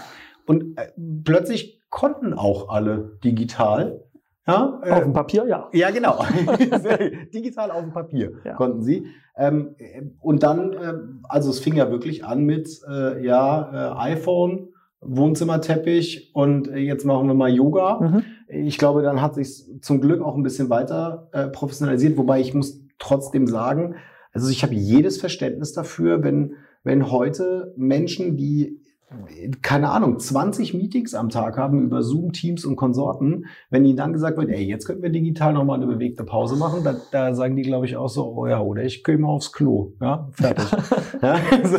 [0.47, 0.93] Und äh,
[1.25, 4.05] plötzlich konnten auch alle digital.
[4.47, 5.69] Ja, äh, Auf dem Papier, ja.
[5.73, 6.23] ja, genau.
[7.35, 8.55] Digital auf dem Papier Ja.
[8.55, 9.07] konnten sie.
[9.37, 10.93] Ähm, äh, und dann, äh,
[11.29, 14.69] also es fing ja wirklich an mit, äh, ja, äh, iPhone,
[15.01, 18.01] Wohnzimmerteppich und äh, jetzt machen wir mal Yoga.
[18.01, 18.23] Mhm.
[18.49, 22.55] Ich glaube, dann hat sich zum Glück auch ein bisschen weiter äh, professionalisiert, wobei ich
[22.55, 23.97] muss trotzdem sagen,
[24.33, 28.81] also ich habe jedes Verständnis dafür, wenn, wenn heute Menschen, die
[29.63, 34.13] keine Ahnung, 20 Meetings am Tag haben über Zoom, Teams und Konsorten, wenn ihnen dann
[34.13, 37.57] gesagt wird, ey, jetzt könnten wir digital nochmal eine bewegte Pause machen, da, da sagen
[37.57, 40.67] die, glaube ich, auch so, oh ja, oder ich gehe mal aufs Klo, ja, fertig.
[41.23, 41.79] ja, also,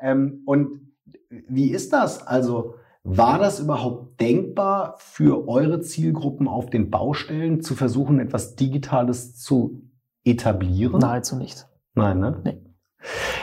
[0.00, 0.80] ähm, und
[1.28, 2.26] wie ist das?
[2.26, 9.36] Also, war das überhaupt denkbar für eure Zielgruppen auf den Baustellen zu versuchen, etwas Digitales
[9.36, 9.82] zu
[10.24, 11.00] etablieren?
[11.00, 11.66] Nahezu nicht.
[11.94, 12.40] Nein, ne?
[12.44, 12.62] Nee.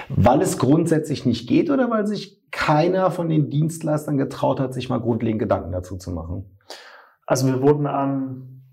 [0.08, 4.90] Weil es grundsätzlich nicht geht oder weil sich keiner von den Dienstleistern getraut hat, sich
[4.90, 6.46] mal grundlegend Gedanken dazu zu machen?
[7.26, 8.64] Also wir wurden an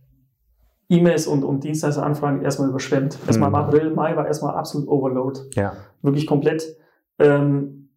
[0.88, 3.18] E-Mails und, und Dienstleisteranfragen erstmal überschwemmt.
[3.26, 3.56] Erstmal Mhm.
[3.56, 5.40] April, Mai war erstmal absolut Overload.
[5.54, 5.74] Ja.
[6.02, 6.76] Wirklich komplett.
[7.18, 7.90] Ähm,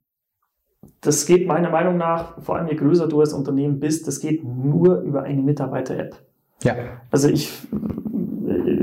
[1.02, 4.44] das geht meiner Meinung nach, vor allem je größer du als Unternehmen bist, das geht
[4.44, 6.16] nur über eine Mitarbeiter-App.
[6.64, 6.76] Ja.
[7.12, 7.54] Also ich,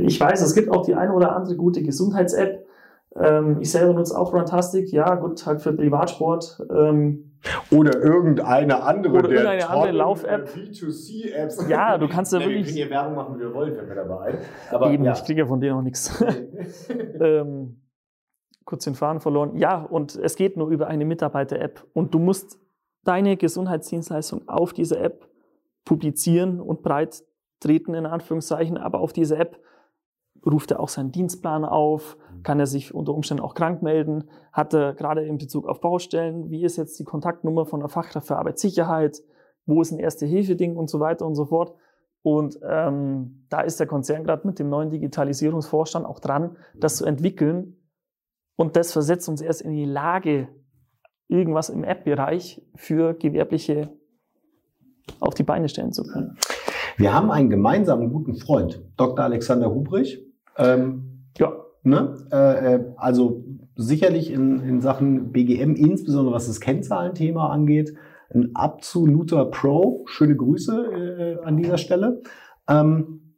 [0.03, 2.66] ich weiß, es gibt auch die eine oder andere gute Gesundheits-App.
[3.21, 6.61] Ähm, ich selber nutze auch Runtastic, ja, gut, halt für Privatsport.
[6.71, 7.39] Ähm,
[7.71, 10.49] Oder irgendeine andere Oder der irgendeine andere tollen, Lauf-App.
[10.55, 11.69] B2C-Apps.
[11.69, 13.95] Ja, du kannst ja wir wirklich- können hier Werbung machen, wie wir wollen, wenn wir
[13.95, 14.39] dabei.
[14.71, 15.13] Aber eben, ja.
[15.13, 16.23] ich kriege ja von denen noch nichts.
[17.21, 17.81] ähm,
[18.65, 19.57] kurz den Faden verloren.
[19.57, 21.87] Ja, und es geht nur über eine Mitarbeiter-App.
[21.95, 22.59] Und du musst
[23.05, 25.29] deine Gesundheitsdienstleistung auf dieser App
[25.85, 27.23] publizieren und breit
[27.61, 28.77] treten, in Anführungszeichen.
[28.77, 29.61] Aber auf diese App
[30.47, 34.73] ruft er auch seinen Dienstplan auf, kann er sich unter Umständen auch krank melden, hat
[34.75, 38.37] er gerade in Bezug auf Baustellen, wie ist jetzt die Kontaktnummer von der Fachkraft für
[38.37, 39.23] Arbeitssicherheit,
[39.67, 41.75] wo ist ein Erste-Hilfe-Ding und so weiter und so fort.
[42.23, 47.05] Und ähm, da ist der Konzern gerade mit dem neuen Digitalisierungsvorstand auch dran, das zu
[47.05, 47.77] entwickeln.
[48.57, 50.49] Und das versetzt uns erst in die Lage,
[51.29, 53.91] irgendwas im App-Bereich für Gewerbliche
[55.21, 56.37] auf die Beine stellen zu können.
[56.97, 59.25] Wir haben einen gemeinsamen guten Freund, Dr.
[59.25, 60.26] Alexander Hubrich.
[60.59, 62.17] Ähm, Ja, ne?
[62.33, 63.45] äh, äh, also
[63.77, 67.95] sicherlich in, in Sachen BGM, insbesondere was das Kennzahlenthema angeht,
[68.35, 70.05] ein absoluter Pro.
[70.07, 72.23] Schöne Grüße äh, an dieser Stelle.
[72.69, 73.35] Ähm,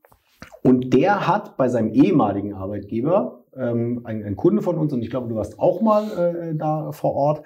[0.63, 5.11] und der hat bei seinem ehemaligen Arbeitgeber, ähm, ein, ein Kunde von uns, und ich
[5.11, 6.05] glaube, du warst auch mal
[6.51, 7.43] äh, da vor Ort,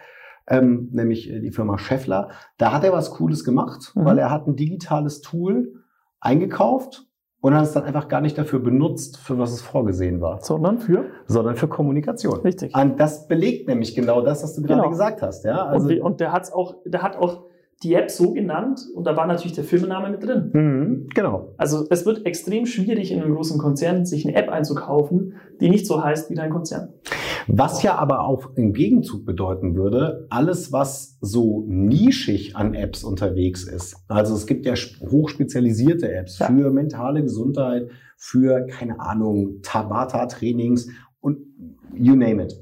[0.49, 4.05] ähm, nämlich äh, die Firma Scheffler, da hat er was Cooles gemacht, Mhm.
[4.05, 5.75] weil er hat ein digitales Tool
[6.21, 7.07] eingekauft
[7.43, 10.79] und hat es dann einfach gar nicht dafür benutzt, für was es vorgesehen war, sondern
[10.79, 11.07] für?
[11.27, 12.41] sondern für Kommunikation.
[12.41, 12.75] Richtig.
[12.75, 14.91] Und das belegt nämlich genau das, was du gerade Genau.
[14.91, 15.45] gesagt hast.
[15.45, 15.67] Ja?
[15.67, 17.43] Also, und, und der hat's auch, der hat auch
[17.83, 20.51] die App so genannt und da war natürlich der Firmenname mit drin.
[20.53, 21.55] mhm, genau.
[21.57, 25.87] Also es wird extrem schwierig in einem großen Konzern, sich eine App einzukaufen, die nicht
[25.87, 26.91] so heißt wie dein Konzern.
[27.49, 33.65] Was ja aber auch im Gegenzug bedeuten würde, alles, was so nischig an Apps unterwegs
[33.65, 33.97] ist.
[34.09, 36.47] Also es gibt ja sp- hochspezialisierte Apps Ja.
[36.47, 40.89] für mentale Gesundheit, für, keine Ahnung, Tabata-Trainings
[41.21, 41.39] und
[41.95, 42.55] you name it.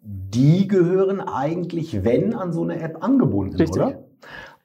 [0.00, 3.80] Die gehören eigentlich, wenn, an so eine App angebunden, Richtig.
[3.80, 4.04] oder?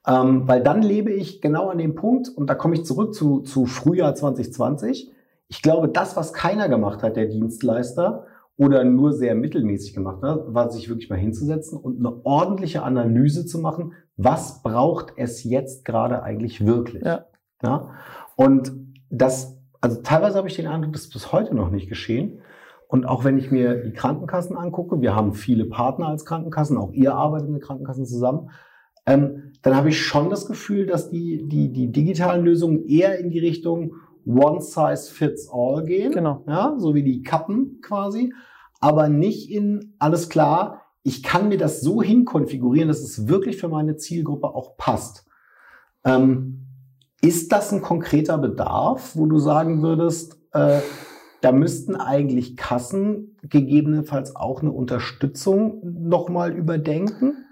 [0.07, 3.41] Ähm, weil dann lebe ich genau an dem Punkt, und da komme ich zurück zu,
[3.41, 5.11] zu Frühjahr 2020.
[5.49, 8.25] Ich glaube, das, was keiner gemacht hat, der Dienstleister,
[8.57, 13.45] oder nur sehr mittelmäßig gemacht hat, war sich wirklich mal hinzusetzen und eine ordentliche Analyse
[13.45, 17.03] zu machen, was braucht es jetzt gerade eigentlich wirklich.
[17.03, 17.25] Ja.
[17.63, 17.91] ja?
[18.35, 18.73] Und
[19.11, 22.39] das, also teilweise habe ich den Eindruck, das ist bis heute noch nicht geschehen.
[22.87, 26.91] Und auch wenn ich mir die Krankenkassen angucke, wir haben viele Partner als Krankenkassen, auch
[26.93, 28.49] ihr arbeitet mit Krankenkassen zusammen,
[29.07, 33.29] ähm, dann habe ich schon das Gefühl, dass die, die, die digitalen Lösungen eher in
[33.31, 36.11] die Richtung One Size Fits All gehen.
[36.11, 36.43] Genau.
[36.47, 38.33] Ja, so wie die Kappen quasi.
[38.79, 43.69] Aber nicht in alles klar, ich kann mir das so hinkonfigurieren, dass es wirklich für
[43.69, 45.25] meine Zielgruppe auch passt.
[46.03, 46.67] Ähm,
[47.21, 50.79] ist das ein konkreter Bedarf, wo du sagen würdest, äh,
[51.41, 57.45] da müssten eigentlich Kassen gegebenenfalls auch eine Unterstützung nochmal überdenken?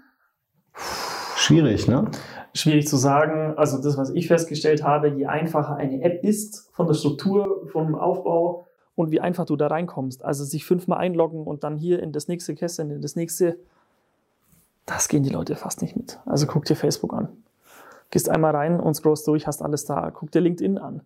[1.46, 2.10] Schwierig, ne?
[2.54, 3.54] Schwierig zu sagen.
[3.56, 7.94] Also das, was ich festgestellt habe, je einfacher eine App ist von der Struktur, vom
[7.94, 10.24] Aufbau und wie einfach du da reinkommst.
[10.24, 13.60] Also sich fünfmal einloggen und dann hier in das nächste Kästchen, in das nächste,
[14.86, 16.18] das gehen die Leute fast nicht mit.
[16.26, 17.28] Also guck dir Facebook an.
[18.10, 20.10] Gehst einmal rein und scrollst durch, hast alles da.
[20.10, 21.02] Guck dir LinkedIn an.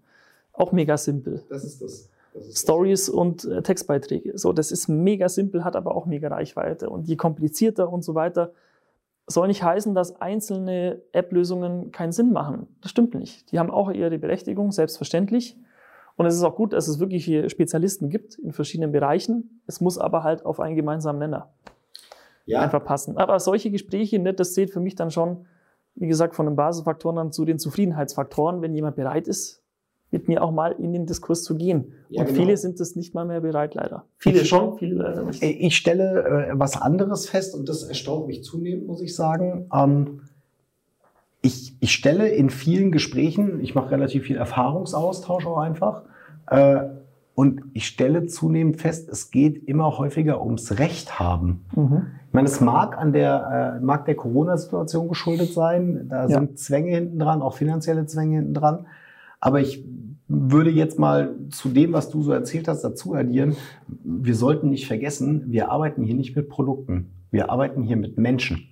[0.55, 1.45] Auch mega simpel.
[1.51, 2.09] Das ist das.
[2.51, 4.39] Stories und äh, Textbeiträge.
[4.39, 6.89] So, das ist mega simpel, hat aber auch mega Reichweite.
[6.89, 8.53] Und je komplizierter und so weiter,
[9.31, 12.67] soll nicht heißen, dass einzelne App-Lösungen keinen Sinn machen.
[12.83, 13.51] Das stimmt nicht.
[13.53, 15.57] Die haben auch ihre Berechtigung, selbstverständlich.
[16.17, 19.63] Und es ist auch gut, dass es wirklich hier Spezialisten gibt in verschiedenen Bereichen.
[19.67, 21.49] Es muss aber halt auf einen gemeinsamen Nenner
[22.45, 22.61] ja.
[22.61, 23.17] einfach passen.
[23.17, 25.47] Aber solche Gespräche, ne, das zählt für mich dann schon,
[25.95, 29.60] wie gesagt, von den Basisfaktoren dann zu den Zufriedenheitsfaktoren, wenn jemand bereit ist,
[30.11, 31.93] mit mir auch mal in den Diskurs zu gehen.
[32.09, 32.41] Ja, und genau.
[32.41, 34.05] viele sind das nicht mal mehr bereit, leider.
[34.19, 35.43] Viele ich, schon, viele leider nicht.
[35.43, 39.67] Ich stelle äh, was anderes fest und das erstaunt mich zunehmend, muss ich sagen.
[39.73, 40.23] Ähm,
[41.43, 46.03] ich, ich stelle in vielen Gesprächen, ich mache relativ viel Erfahrungsaustausch auch einfach,
[46.49, 46.81] äh,
[47.35, 51.65] und ich stelle zunehmend fest, es geht immer häufiger ums Recht haben.
[51.75, 52.09] Mhm.
[52.29, 56.07] Ich meine, es mag an der, äh, mag der Corona-Situation geschuldet sein.
[56.11, 56.39] Da ja.
[56.39, 58.87] sind Zwänge hinten dran, auch finanzielle Zwänge hinten dran.
[59.41, 59.85] Aber ich
[60.29, 63.57] würde jetzt mal zu dem, was du so erzählt hast, dazu addieren.
[63.89, 67.11] Wir sollten nicht vergessen, wir arbeiten hier nicht mit Produkten.
[67.31, 68.69] Wir arbeiten hier mit Menschen.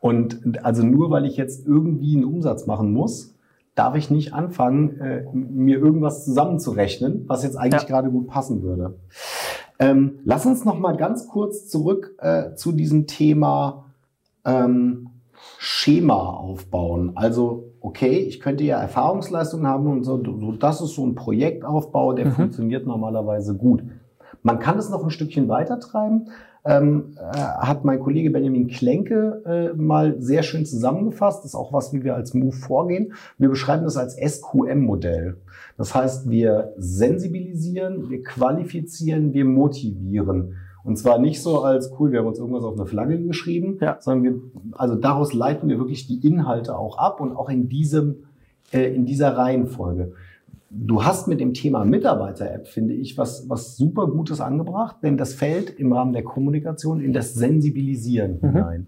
[0.00, 3.34] Und also nur weil ich jetzt irgendwie einen Umsatz machen muss,
[3.74, 7.88] darf ich nicht anfangen, äh, mir irgendwas zusammenzurechnen, was jetzt eigentlich ja.
[7.88, 8.98] gerade gut passen würde.
[9.78, 13.86] Ähm, lass uns noch mal ganz kurz zurück äh, zu diesem Thema
[14.44, 15.08] ähm,
[15.58, 17.12] Schema aufbauen.
[17.16, 22.14] Also okay, ich könnte ja Erfahrungsleistungen haben und so, so das ist so ein Projektaufbau,
[22.14, 22.32] der mhm.
[22.32, 23.82] funktioniert normalerweise gut.
[24.42, 26.30] Man kann es noch ein Stückchen weiter treiben.
[26.66, 31.40] Ähm, äh, hat mein Kollege Benjamin Klenke äh, mal sehr schön zusammengefasst.
[31.40, 33.12] Das ist auch was, wie wir als Move vorgehen.
[33.36, 35.36] Wir beschreiben das als SQM-Modell.
[35.76, 40.54] Das heißt, wir sensibilisieren, wir qualifizieren, wir motivieren.
[40.84, 43.96] Und zwar nicht so als cool, wir haben uns irgendwas auf eine Flagge geschrieben, ja.
[44.00, 44.40] sondern wir,
[44.72, 48.24] also daraus leiten wir wirklich die Inhalte auch ab und auch in diesem,
[48.70, 50.12] äh, in dieser Reihenfolge.
[50.70, 55.32] Du hast mit dem Thema Mitarbeiter-App, finde ich, was, was super Gutes angebracht, denn das
[55.32, 58.52] fällt im Rahmen der Kommunikation in das Sensibilisieren mhm.
[58.52, 58.86] hinein.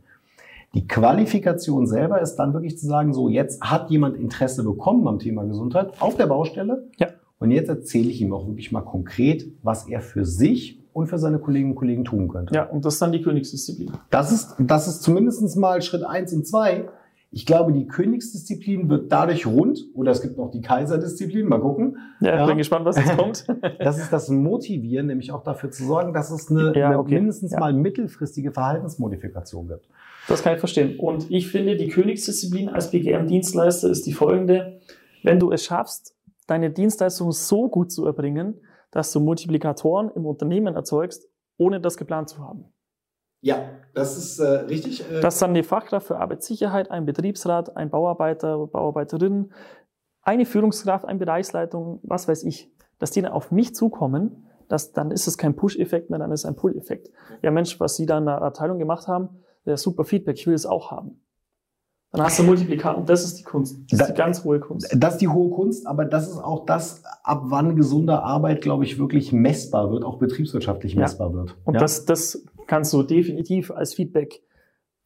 [0.75, 5.19] Die Qualifikation selber ist dann wirklich zu sagen, so jetzt hat jemand Interesse bekommen am
[5.19, 6.89] Thema Gesundheit auf der Baustelle.
[6.99, 7.09] Ja.
[7.39, 11.19] Und jetzt erzähle ich ihm auch wirklich mal konkret, was er für sich und für
[11.19, 12.55] seine Kolleginnen und Kollegen tun könnte.
[12.55, 13.93] Ja, und das ist dann die Königsdisziplin.
[14.09, 16.89] Das ist, das ist zumindest mal Schritt eins und zwei.
[17.31, 21.99] Ich glaube, die Königsdisziplin wird dadurch rund, oder es gibt noch die Kaiserdisziplin, mal gucken.
[22.21, 22.47] Ja, ja.
[22.47, 23.47] bin gespannt, was jetzt kommt.
[23.79, 27.17] das ist das Motivieren, nämlich auch dafür zu sorgen, dass es eine, ja, okay.
[27.17, 27.61] mindestens ja.
[27.61, 29.87] mal mittelfristige Verhaltensmodifikation gibt.
[30.29, 30.99] Das kann ich verstehen.
[30.99, 34.81] Und ich finde, die Königsdisziplin als BGM-Dienstleister ist die folgende.
[35.23, 36.15] Wenn du es schaffst,
[36.47, 38.55] deine Dienstleistung so gut zu erbringen,
[38.97, 41.29] dass du Multiplikatoren im Unternehmen erzeugst,
[41.59, 42.73] ohne das geplant zu haben.
[43.43, 45.05] Ja, das ist äh, richtig.
[45.11, 49.53] Äh dass dann eine Fachkraft für Arbeitssicherheit, ein Betriebsrat, ein Bauarbeiter, Bauarbeiterin,
[50.23, 55.11] eine Führungskraft, eine Bereichsleitung, was weiß ich, dass die dann auf mich zukommen, dass, dann
[55.11, 57.11] ist es kein Push-Effekt mehr, dann ist es ein Pull-Effekt.
[57.43, 60.55] Ja Mensch, was Sie da in der Abteilung gemacht haben, der super Feedback, ich will
[60.55, 61.21] es auch haben.
[62.17, 63.79] Dann hast du Multiplikator und das ist die Kunst.
[63.91, 64.95] Das ist die ganz hohe Kunst.
[64.97, 68.85] Das ist die hohe Kunst, aber das ist auch das, ab wann gesunde Arbeit, glaube
[68.85, 71.35] ich, wirklich messbar wird, auch betriebswirtschaftlich messbar ja.
[71.35, 71.57] wird.
[71.65, 71.81] Und ja?
[71.81, 74.43] das, das kannst du definitiv als Feedback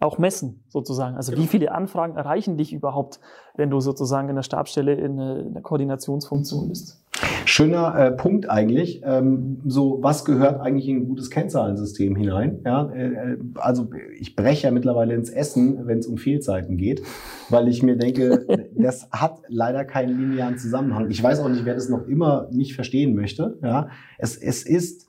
[0.00, 1.16] auch messen, sozusagen.
[1.16, 1.42] Also genau.
[1.42, 3.20] wie viele Anfragen erreichen dich überhaupt,
[3.54, 7.02] wenn du sozusagen in der Stabsstelle in, in der Koordinationsfunktion bist?
[7.44, 9.02] Schöner äh, Punkt eigentlich.
[9.04, 12.60] Ähm, so, was gehört eigentlich in ein gutes Kennzahlensystem hinein?
[12.64, 17.02] Ja, äh, äh also ich breche ja mittlerweile ins Essen, wenn es um Fehlzeiten geht,
[17.48, 21.10] weil ich mir denke, das hat leider keinen linearen Zusammenhang.
[21.10, 23.58] Ich weiß auch nicht, wer das noch immer nicht verstehen möchte.
[23.62, 25.08] Ja, es, es ist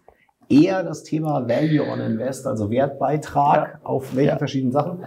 [0.50, 3.80] eher das Thema Value on Invest, also Wertbeitrag ja.
[3.84, 4.38] auf welche ja.
[4.38, 5.00] verschiedenen Sachen.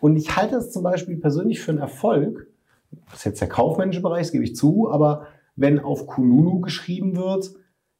[0.00, 2.46] Und ich halte es zum Beispiel persönlich für einen Erfolg,
[3.10, 7.16] das ist jetzt der kaufmännische Bereich, das gebe ich zu, aber wenn auf Kununu geschrieben
[7.16, 7.54] wird,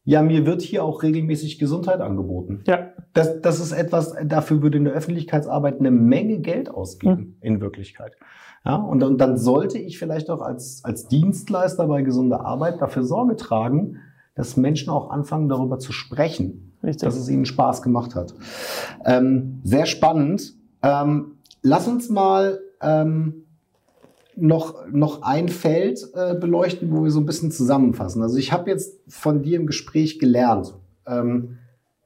[0.05, 2.63] ja, mir wird hier auch regelmäßig Gesundheit angeboten.
[2.67, 2.91] Ja.
[3.13, 7.37] Das, das ist etwas, dafür würde in der Öffentlichkeitsarbeit eine Menge Geld ausgeben, hm.
[7.41, 8.13] in Wirklichkeit.
[8.65, 13.03] Ja, und, und dann sollte ich vielleicht auch als, als Dienstleister bei gesunder Arbeit dafür
[13.03, 13.99] Sorge tragen,
[14.37, 17.07] dass Menschen auch anfangen, darüber zu sprechen, Richtig.
[17.07, 18.35] dass es ihnen Spaß gemacht hat.
[19.05, 20.55] Ähm, sehr spannend.
[20.83, 23.46] Ähm, lass uns mal ähm,
[24.37, 28.23] noch, noch ein Feld äh, beleuchten, wo wir so ein bisschen zusammenfassen.
[28.23, 30.75] Also ich habe jetzt von dir im Gespräch gelernt.
[31.07, 31.59] Ähm,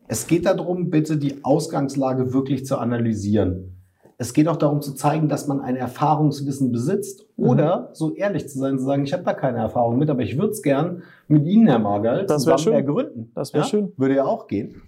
[0.07, 3.77] es geht darum, bitte die Ausgangslage wirklich zu analysieren.
[4.19, 7.49] Es geht auch darum zu zeigen, dass man ein Erfahrungswissen besitzt mhm.
[7.49, 10.37] oder so ehrlich zu sein, zu sagen, ich habe da keine Erfahrung mit, aber ich
[10.37, 12.73] würde es gern mit Ihnen, Herr Margal, das zusammen schön.
[12.75, 13.33] ergründen.
[13.35, 13.69] Das wäre ja?
[13.69, 13.93] schön.
[13.97, 14.83] Würde ja auch gehen.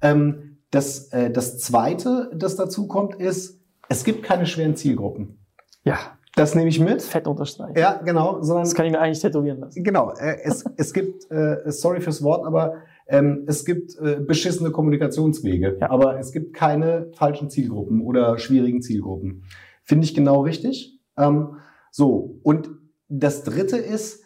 [0.00, 5.38] Ähm, das, äh, das Zweite, das dazu kommt, ist, es gibt keine schweren Zielgruppen.
[5.84, 6.17] Ja.
[6.38, 7.02] Das nehme ich mit.
[7.02, 7.78] Fett unterstreichen.
[7.78, 8.42] Ja, genau.
[8.42, 9.82] Sondern, das kann ich mir eigentlich tätowieren lassen.
[9.82, 10.12] Genau.
[10.12, 12.74] Äh, es, es gibt, äh, sorry fürs Wort, aber
[13.08, 15.78] ähm, es gibt äh, beschissene Kommunikationswege.
[15.80, 15.90] Ja.
[15.90, 19.44] Aber es gibt keine falschen Zielgruppen oder schwierigen Zielgruppen.
[19.82, 21.00] Finde ich genau richtig.
[21.16, 21.56] Ähm,
[21.90, 22.38] so.
[22.42, 22.70] Und
[23.08, 24.22] das dritte ist,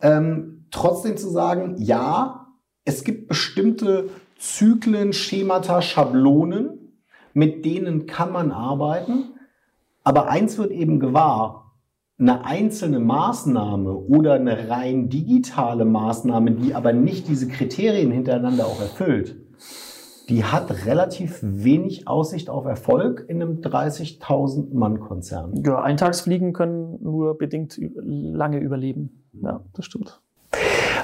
[0.00, 2.46] ähm, trotzdem zu sagen, ja,
[2.84, 6.96] es gibt bestimmte Zyklen, Schemata, Schablonen,
[7.34, 9.34] mit denen kann man arbeiten.
[10.04, 11.76] Aber eins wird eben gewahr,
[12.18, 18.80] eine einzelne Maßnahme oder eine rein digitale Maßnahme, die aber nicht diese Kriterien hintereinander auch
[18.80, 19.36] erfüllt,
[20.28, 25.60] die hat relativ wenig Aussicht auf Erfolg in einem 30.000 Mann Konzern.
[25.64, 29.24] Ja, Eintagsfliegen können nur bedingt lange überleben.
[29.32, 30.20] Ja, das stimmt.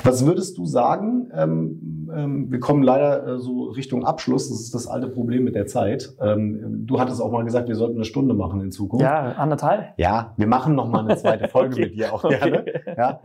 [0.05, 1.31] Was würdest du sagen?
[1.35, 4.49] Ähm, ähm, wir kommen leider äh, so Richtung Abschluss.
[4.49, 6.15] Das ist das alte Problem mit der Zeit.
[6.21, 9.03] Ähm, du hattest auch mal gesagt, wir sollten eine Stunde machen in Zukunft.
[9.03, 9.95] Ja, anderthalb.
[9.97, 11.85] Ja, wir machen noch mal eine zweite Folge okay.
[11.87, 12.61] mit dir auch gerne.
[12.61, 12.81] Okay.
[12.97, 13.21] Ja.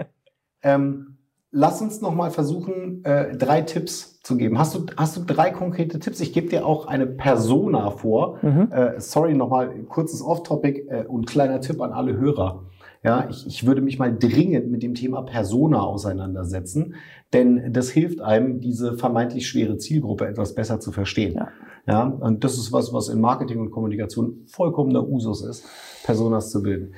[0.63, 1.17] Ähm,
[1.51, 4.57] lass uns noch mal versuchen, äh, drei Tipps zu geben.
[4.57, 6.19] Hast du, hast du drei konkrete Tipps?
[6.19, 8.37] Ich gebe dir auch eine Persona vor.
[8.41, 8.71] Mhm.
[8.71, 12.63] Äh, sorry, noch mal kurzes Off-Topic äh, und kleiner Tipp an alle Hörer.
[13.03, 16.93] Ja, ich, ich würde mich mal dringend mit dem Thema Persona auseinandersetzen,
[17.33, 21.33] denn das hilft einem, diese vermeintlich schwere Zielgruppe etwas besser zu verstehen.
[21.33, 21.47] Ja.
[21.87, 25.65] ja und das ist was, was in Marketing und Kommunikation vollkommener Usus ist,
[26.03, 26.93] Personas zu bilden.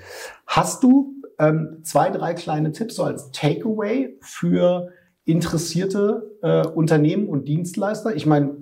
[0.45, 4.89] Hast du ähm, zwei, drei kleine Tipps so als Takeaway für
[5.23, 8.13] interessierte äh, Unternehmen und Dienstleister?
[8.13, 8.57] Ich meine,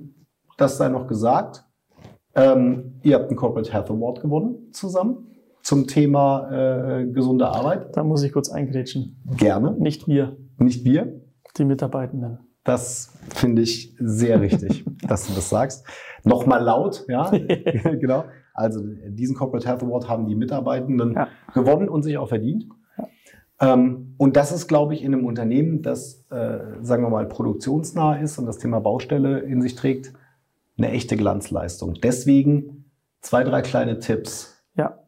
[0.58, 1.66] das sei noch gesagt.
[2.36, 5.31] Ähm, ihr habt einen Corporate Health Award gewonnen zusammen
[5.72, 7.96] zum Thema äh, gesunde Arbeit?
[7.96, 9.24] Da muss ich kurz eingrätschen.
[9.38, 9.74] Gerne.
[9.80, 10.36] Nicht wir.
[10.58, 11.22] Nicht wir?
[11.58, 12.40] Die Mitarbeitenden.
[12.66, 15.88] Das finde ich sehr richtig, dass du das sagst.
[16.26, 17.30] Nochmal laut, ja,
[18.02, 18.26] genau.
[18.54, 21.30] Also diesen Corporate Health Award haben die Mitarbeitenden ja.
[21.54, 22.66] gewonnen und sich auch verdient.
[22.98, 23.74] Ja.
[23.74, 28.18] Ähm, und das ist, glaube ich, in einem Unternehmen, das, äh, sagen wir mal, produktionsnah
[28.18, 30.12] ist und das Thema Baustelle in sich trägt,
[30.78, 31.94] eine echte Glanzleistung.
[32.04, 34.62] Deswegen zwei, drei kleine Tipps.
[34.76, 35.01] Ja.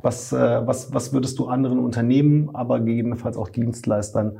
[0.00, 4.38] Was, äh, was, was würdest du anderen Unternehmen, aber gegebenenfalls auch Dienstleistern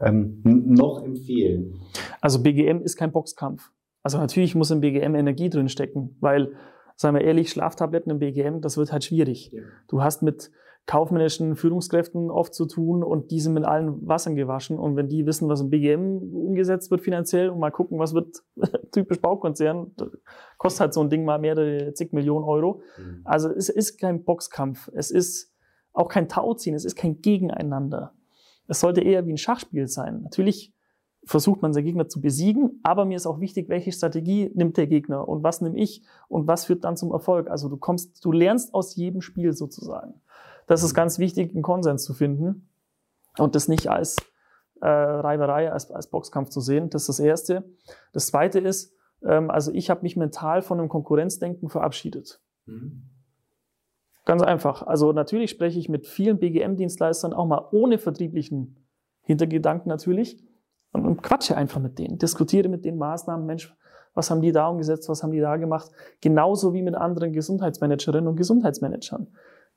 [0.00, 1.80] ähm, noch empfehlen?
[2.20, 3.70] Also BGM ist kein Boxkampf.
[4.02, 6.54] Also natürlich muss im BGM Energie drin stecken, weil,
[6.96, 9.50] sagen wir ehrlich, Schlaftabletten im BGM, das wird halt schwierig.
[9.52, 9.62] Ja.
[9.88, 10.50] Du hast mit
[10.86, 14.78] kaufmännischen Führungskräften oft zu tun und die sind mit allen Wassern gewaschen.
[14.78, 18.42] Und wenn die wissen, was im BGM umgesetzt wird finanziell und mal gucken, was wird
[18.92, 19.92] typisch Baukonzern,
[20.58, 22.82] kostet halt so ein Ding mal mehrere zig Millionen Euro.
[22.98, 23.22] Mhm.
[23.24, 24.88] Also es ist kein Boxkampf.
[24.94, 25.52] Es ist
[25.92, 26.76] auch kein Tauziehen.
[26.76, 28.12] Es ist kein Gegeneinander.
[28.68, 30.22] Es sollte eher wie ein Schachspiel sein.
[30.22, 30.72] Natürlich
[31.24, 34.86] versucht man seinen Gegner zu besiegen, aber mir ist auch wichtig, welche Strategie nimmt der
[34.86, 37.50] Gegner und was nehme ich und was führt dann zum Erfolg.
[37.50, 40.14] Also du kommst, du lernst aus jedem Spiel sozusagen.
[40.66, 42.68] Das ist ganz wichtig, einen Konsens zu finden
[43.38, 44.16] und das nicht als
[44.80, 46.90] äh, Reiberei, als, als Boxkampf zu sehen.
[46.90, 47.64] Das ist das Erste.
[48.12, 52.40] Das Zweite ist, ähm, also ich habe mich mental von einem Konkurrenzdenken verabschiedet.
[52.66, 53.10] Mhm.
[54.24, 54.82] Ganz einfach.
[54.82, 58.84] Also natürlich spreche ich mit vielen BGM-Dienstleistern auch mal ohne vertrieblichen
[59.22, 60.42] Hintergedanken natürlich
[60.92, 63.72] und, und quatsche einfach mit denen, diskutiere mit den Maßnahmen, Mensch,
[64.14, 65.90] was haben die da umgesetzt, was haben die da gemacht,
[66.20, 69.28] genauso wie mit anderen Gesundheitsmanagerinnen und Gesundheitsmanagern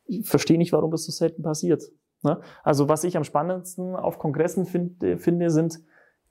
[0.10, 1.84] ich verstehe nicht, warum das so selten passiert.
[2.24, 2.42] Ne?
[2.64, 5.80] Also was ich am spannendsten auf Kongressen find, finde, sind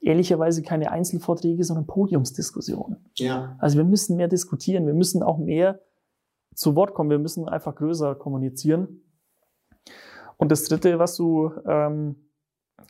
[0.01, 3.11] ehrlicherweise keine Einzelvorträge, sondern Podiumsdiskussionen.
[3.15, 3.57] Ja.
[3.59, 5.81] Also wir müssen mehr diskutieren, wir müssen auch mehr
[6.55, 9.03] zu Wort kommen, wir müssen einfach größer kommunizieren.
[10.37, 12.29] Und das Dritte, was du ähm,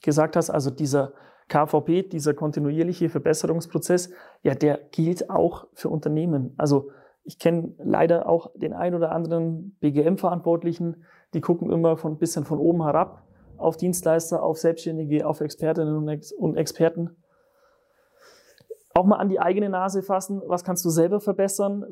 [0.02, 1.12] gesagt hast, also dieser
[1.48, 4.10] KVP, dieser kontinuierliche Verbesserungsprozess,
[4.42, 6.52] ja, der gilt auch für Unternehmen.
[6.58, 6.90] Also
[7.28, 11.04] ich kenne leider auch den ein oder anderen BGM-Verantwortlichen,
[11.34, 13.22] die gucken immer von ein bisschen von oben herab
[13.58, 15.94] auf Dienstleister, auf Selbstständige, auf Expertinnen
[16.38, 17.10] und Experten.
[18.94, 21.84] Auch mal an die eigene Nase fassen, was kannst du selber verbessern?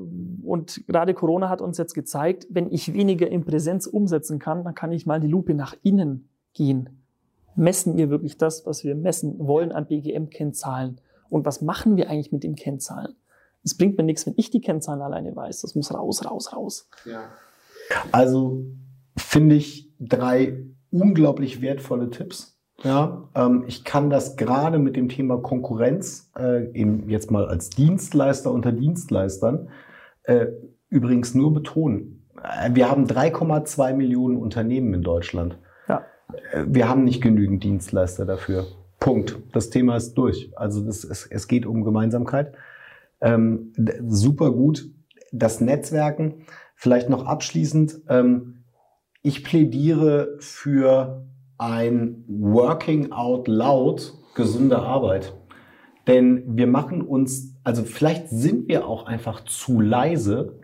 [0.42, 4.74] Und gerade Corona hat uns jetzt gezeigt, wenn ich weniger in Präsenz umsetzen kann, dann
[4.74, 7.02] kann ich mal die Lupe nach innen gehen.
[7.56, 11.02] Messen wir wirklich das, was wir messen wollen an BGM-Kennzahlen?
[11.28, 13.16] Und was machen wir eigentlich mit den Kennzahlen?
[13.66, 15.62] Es bringt mir nichts, wenn ich die Kennzahlen alleine weiß.
[15.62, 16.88] Das muss raus, raus, raus.
[17.04, 17.24] Ja.
[18.12, 18.64] Also
[19.16, 22.56] finde ich drei unglaublich wertvolle Tipps.
[22.84, 27.70] Ja, ähm, ich kann das gerade mit dem Thema Konkurrenz, äh, eben jetzt mal als
[27.70, 29.70] Dienstleister unter Dienstleistern,
[30.22, 30.46] äh,
[30.88, 32.28] übrigens nur betonen.
[32.40, 35.58] Äh, wir haben 3,2 Millionen Unternehmen in Deutschland.
[35.88, 36.04] Ja.
[36.52, 38.66] Äh, wir haben nicht genügend Dienstleister dafür.
[39.00, 39.38] Punkt.
[39.52, 40.52] Das Thema ist durch.
[40.54, 42.54] Also das, es, es geht um Gemeinsamkeit.
[43.20, 43.72] Ähm,
[44.06, 44.90] super gut.
[45.32, 46.46] Das Netzwerken.
[46.74, 48.02] Vielleicht noch abschließend.
[48.08, 48.64] Ähm,
[49.22, 51.26] ich plädiere für
[51.58, 55.34] ein Working Out Loud gesunde Arbeit.
[56.06, 60.60] Denn wir machen uns, also vielleicht sind wir auch einfach zu leise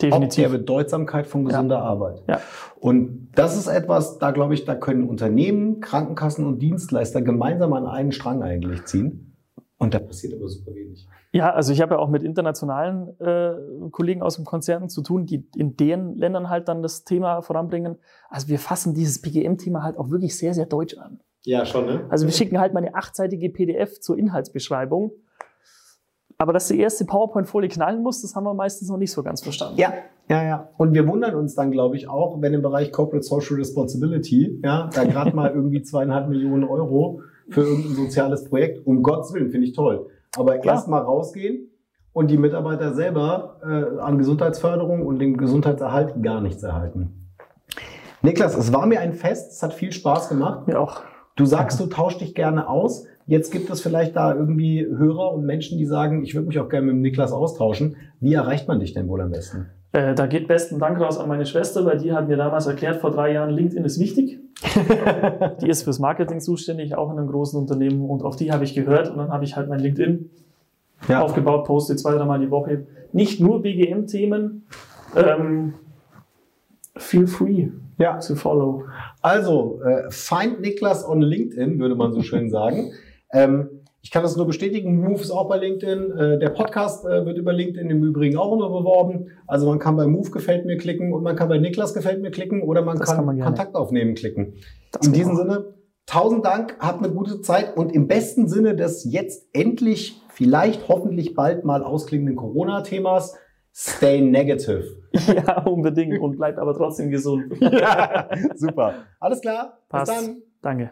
[0.00, 0.44] Definitiv.
[0.44, 1.82] Ob der Bedeutsamkeit von gesunder ja.
[1.82, 2.22] Arbeit.
[2.28, 2.40] Ja.
[2.78, 7.86] Und das ist etwas, da glaube ich, da können Unternehmen, Krankenkassen und Dienstleister gemeinsam an
[7.86, 9.35] einen Strang eigentlich ziehen.
[9.78, 11.06] Und da passiert aber super wenig.
[11.32, 13.54] Ja, also ich habe ja auch mit internationalen äh,
[13.90, 17.96] Kollegen aus dem Konzern zu tun, die in deren Ländern halt dann das Thema voranbringen.
[18.30, 21.20] Also wir fassen dieses BGM-Thema halt auch wirklich sehr, sehr deutsch an.
[21.42, 22.06] Ja, schon, ne?
[22.08, 25.12] Also wir schicken halt mal eine achtseitige PDF zur Inhaltsbeschreibung
[26.38, 29.42] aber dass die erste PowerPoint-Folie knallen muss, das haben wir meistens noch nicht so ganz
[29.42, 29.78] verstanden.
[29.78, 29.92] Ja,
[30.28, 30.68] ja, ja.
[30.76, 34.90] Und wir wundern uns dann, glaube ich, auch, wenn im Bereich Corporate Social Responsibility, ja,
[34.94, 39.66] da gerade mal irgendwie zweieinhalb Millionen Euro für irgendein soziales Projekt, um Gottes Willen, finde
[39.66, 40.08] ich toll.
[40.36, 41.70] Aber erst mal rausgehen
[42.12, 47.30] und die Mitarbeiter selber äh, an Gesundheitsförderung und dem Gesundheitserhalt gar nichts erhalten.
[48.22, 50.66] Niklas, es war mir ein Fest, es hat viel Spaß gemacht.
[50.66, 51.02] Mir auch.
[51.36, 53.06] Du sagst, du tauschst dich gerne aus.
[53.26, 56.68] Jetzt gibt es vielleicht da irgendwie Hörer und Menschen, die sagen, ich würde mich auch
[56.68, 57.96] gerne mit dem Niklas austauschen.
[58.20, 59.66] Wie erreicht man dich denn wohl am besten?
[59.92, 63.00] Äh, da geht besten Dank raus an meine Schwester, weil die hat mir damals erklärt,
[63.00, 64.40] vor drei Jahren, LinkedIn ist wichtig.
[65.60, 68.74] die ist fürs Marketing zuständig, auch in einem großen Unternehmen und auf die habe ich
[68.74, 70.30] gehört und dann habe ich halt mein LinkedIn
[71.08, 71.22] ja.
[71.22, 72.86] aufgebaut, poste zwei, dreimal die Woche.
[73.12, 74.66] Nicht nur BGM-Themen,
[75.14, 75.74] ähm,
[76.96, 77.68] feel free
[77.98, 78.18] ja.
[78.18, 78.84] to follow.
[79.22, 82.92] Also, äh, find Niklas on LinkedIn, würde man so schön sagen.
[83.32, 83.75] Ähm,
[84.06, 85.00] ich kann das nur bestätigen.
[85.00, 86.12] Move ist auch bei LinkedIn.
[86.12, 89.32] Äh, der Podcast äh, wird über LinkedIn im Übrigen auch immer beworben.
[89.48, 92.30] Also man kann bei Move gefällt mir klicken und man kann bei Niklas gefällt mir
[92.30, 94.54] klicken oder man das kann, kann man Kontakt aufnehmen klicken.
[94.92, 95.38] Das In diesem auch.
[95.38, 95.74] Sinne,
[96.06, 101.34] tausend Dank, habt eine gute Zeit und im besten Sinne des jetzt endlich, vielleicht hoffentlich
[101.34, 103.34] bald mal ausklingenden Corona-Themas,
[103.74, 104.84] stay negative.
[105.26, 107.56] Ja, unbedingt und bleibt aber trotzdem gesund.
[107.60, 108.94] ja, super.
[109.18, 109.78] Alles klar.
[109.88, 110.12] Passt.
[110.12, 110.42] Bis dann.
[110.62, 110.90] Danke.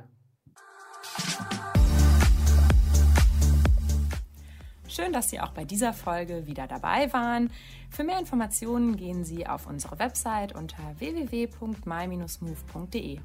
[4.95, 7.51] Schön, dass Sie auch bei dieser Folge wieder dabei waren.
[7.91, 13.19] Für mehr Informationen gehen Sie auf unsere Website unter www.my-move.de.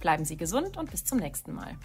[0.00, 1.76] Bleiben Sie gesund und bis zum nächsten Mal.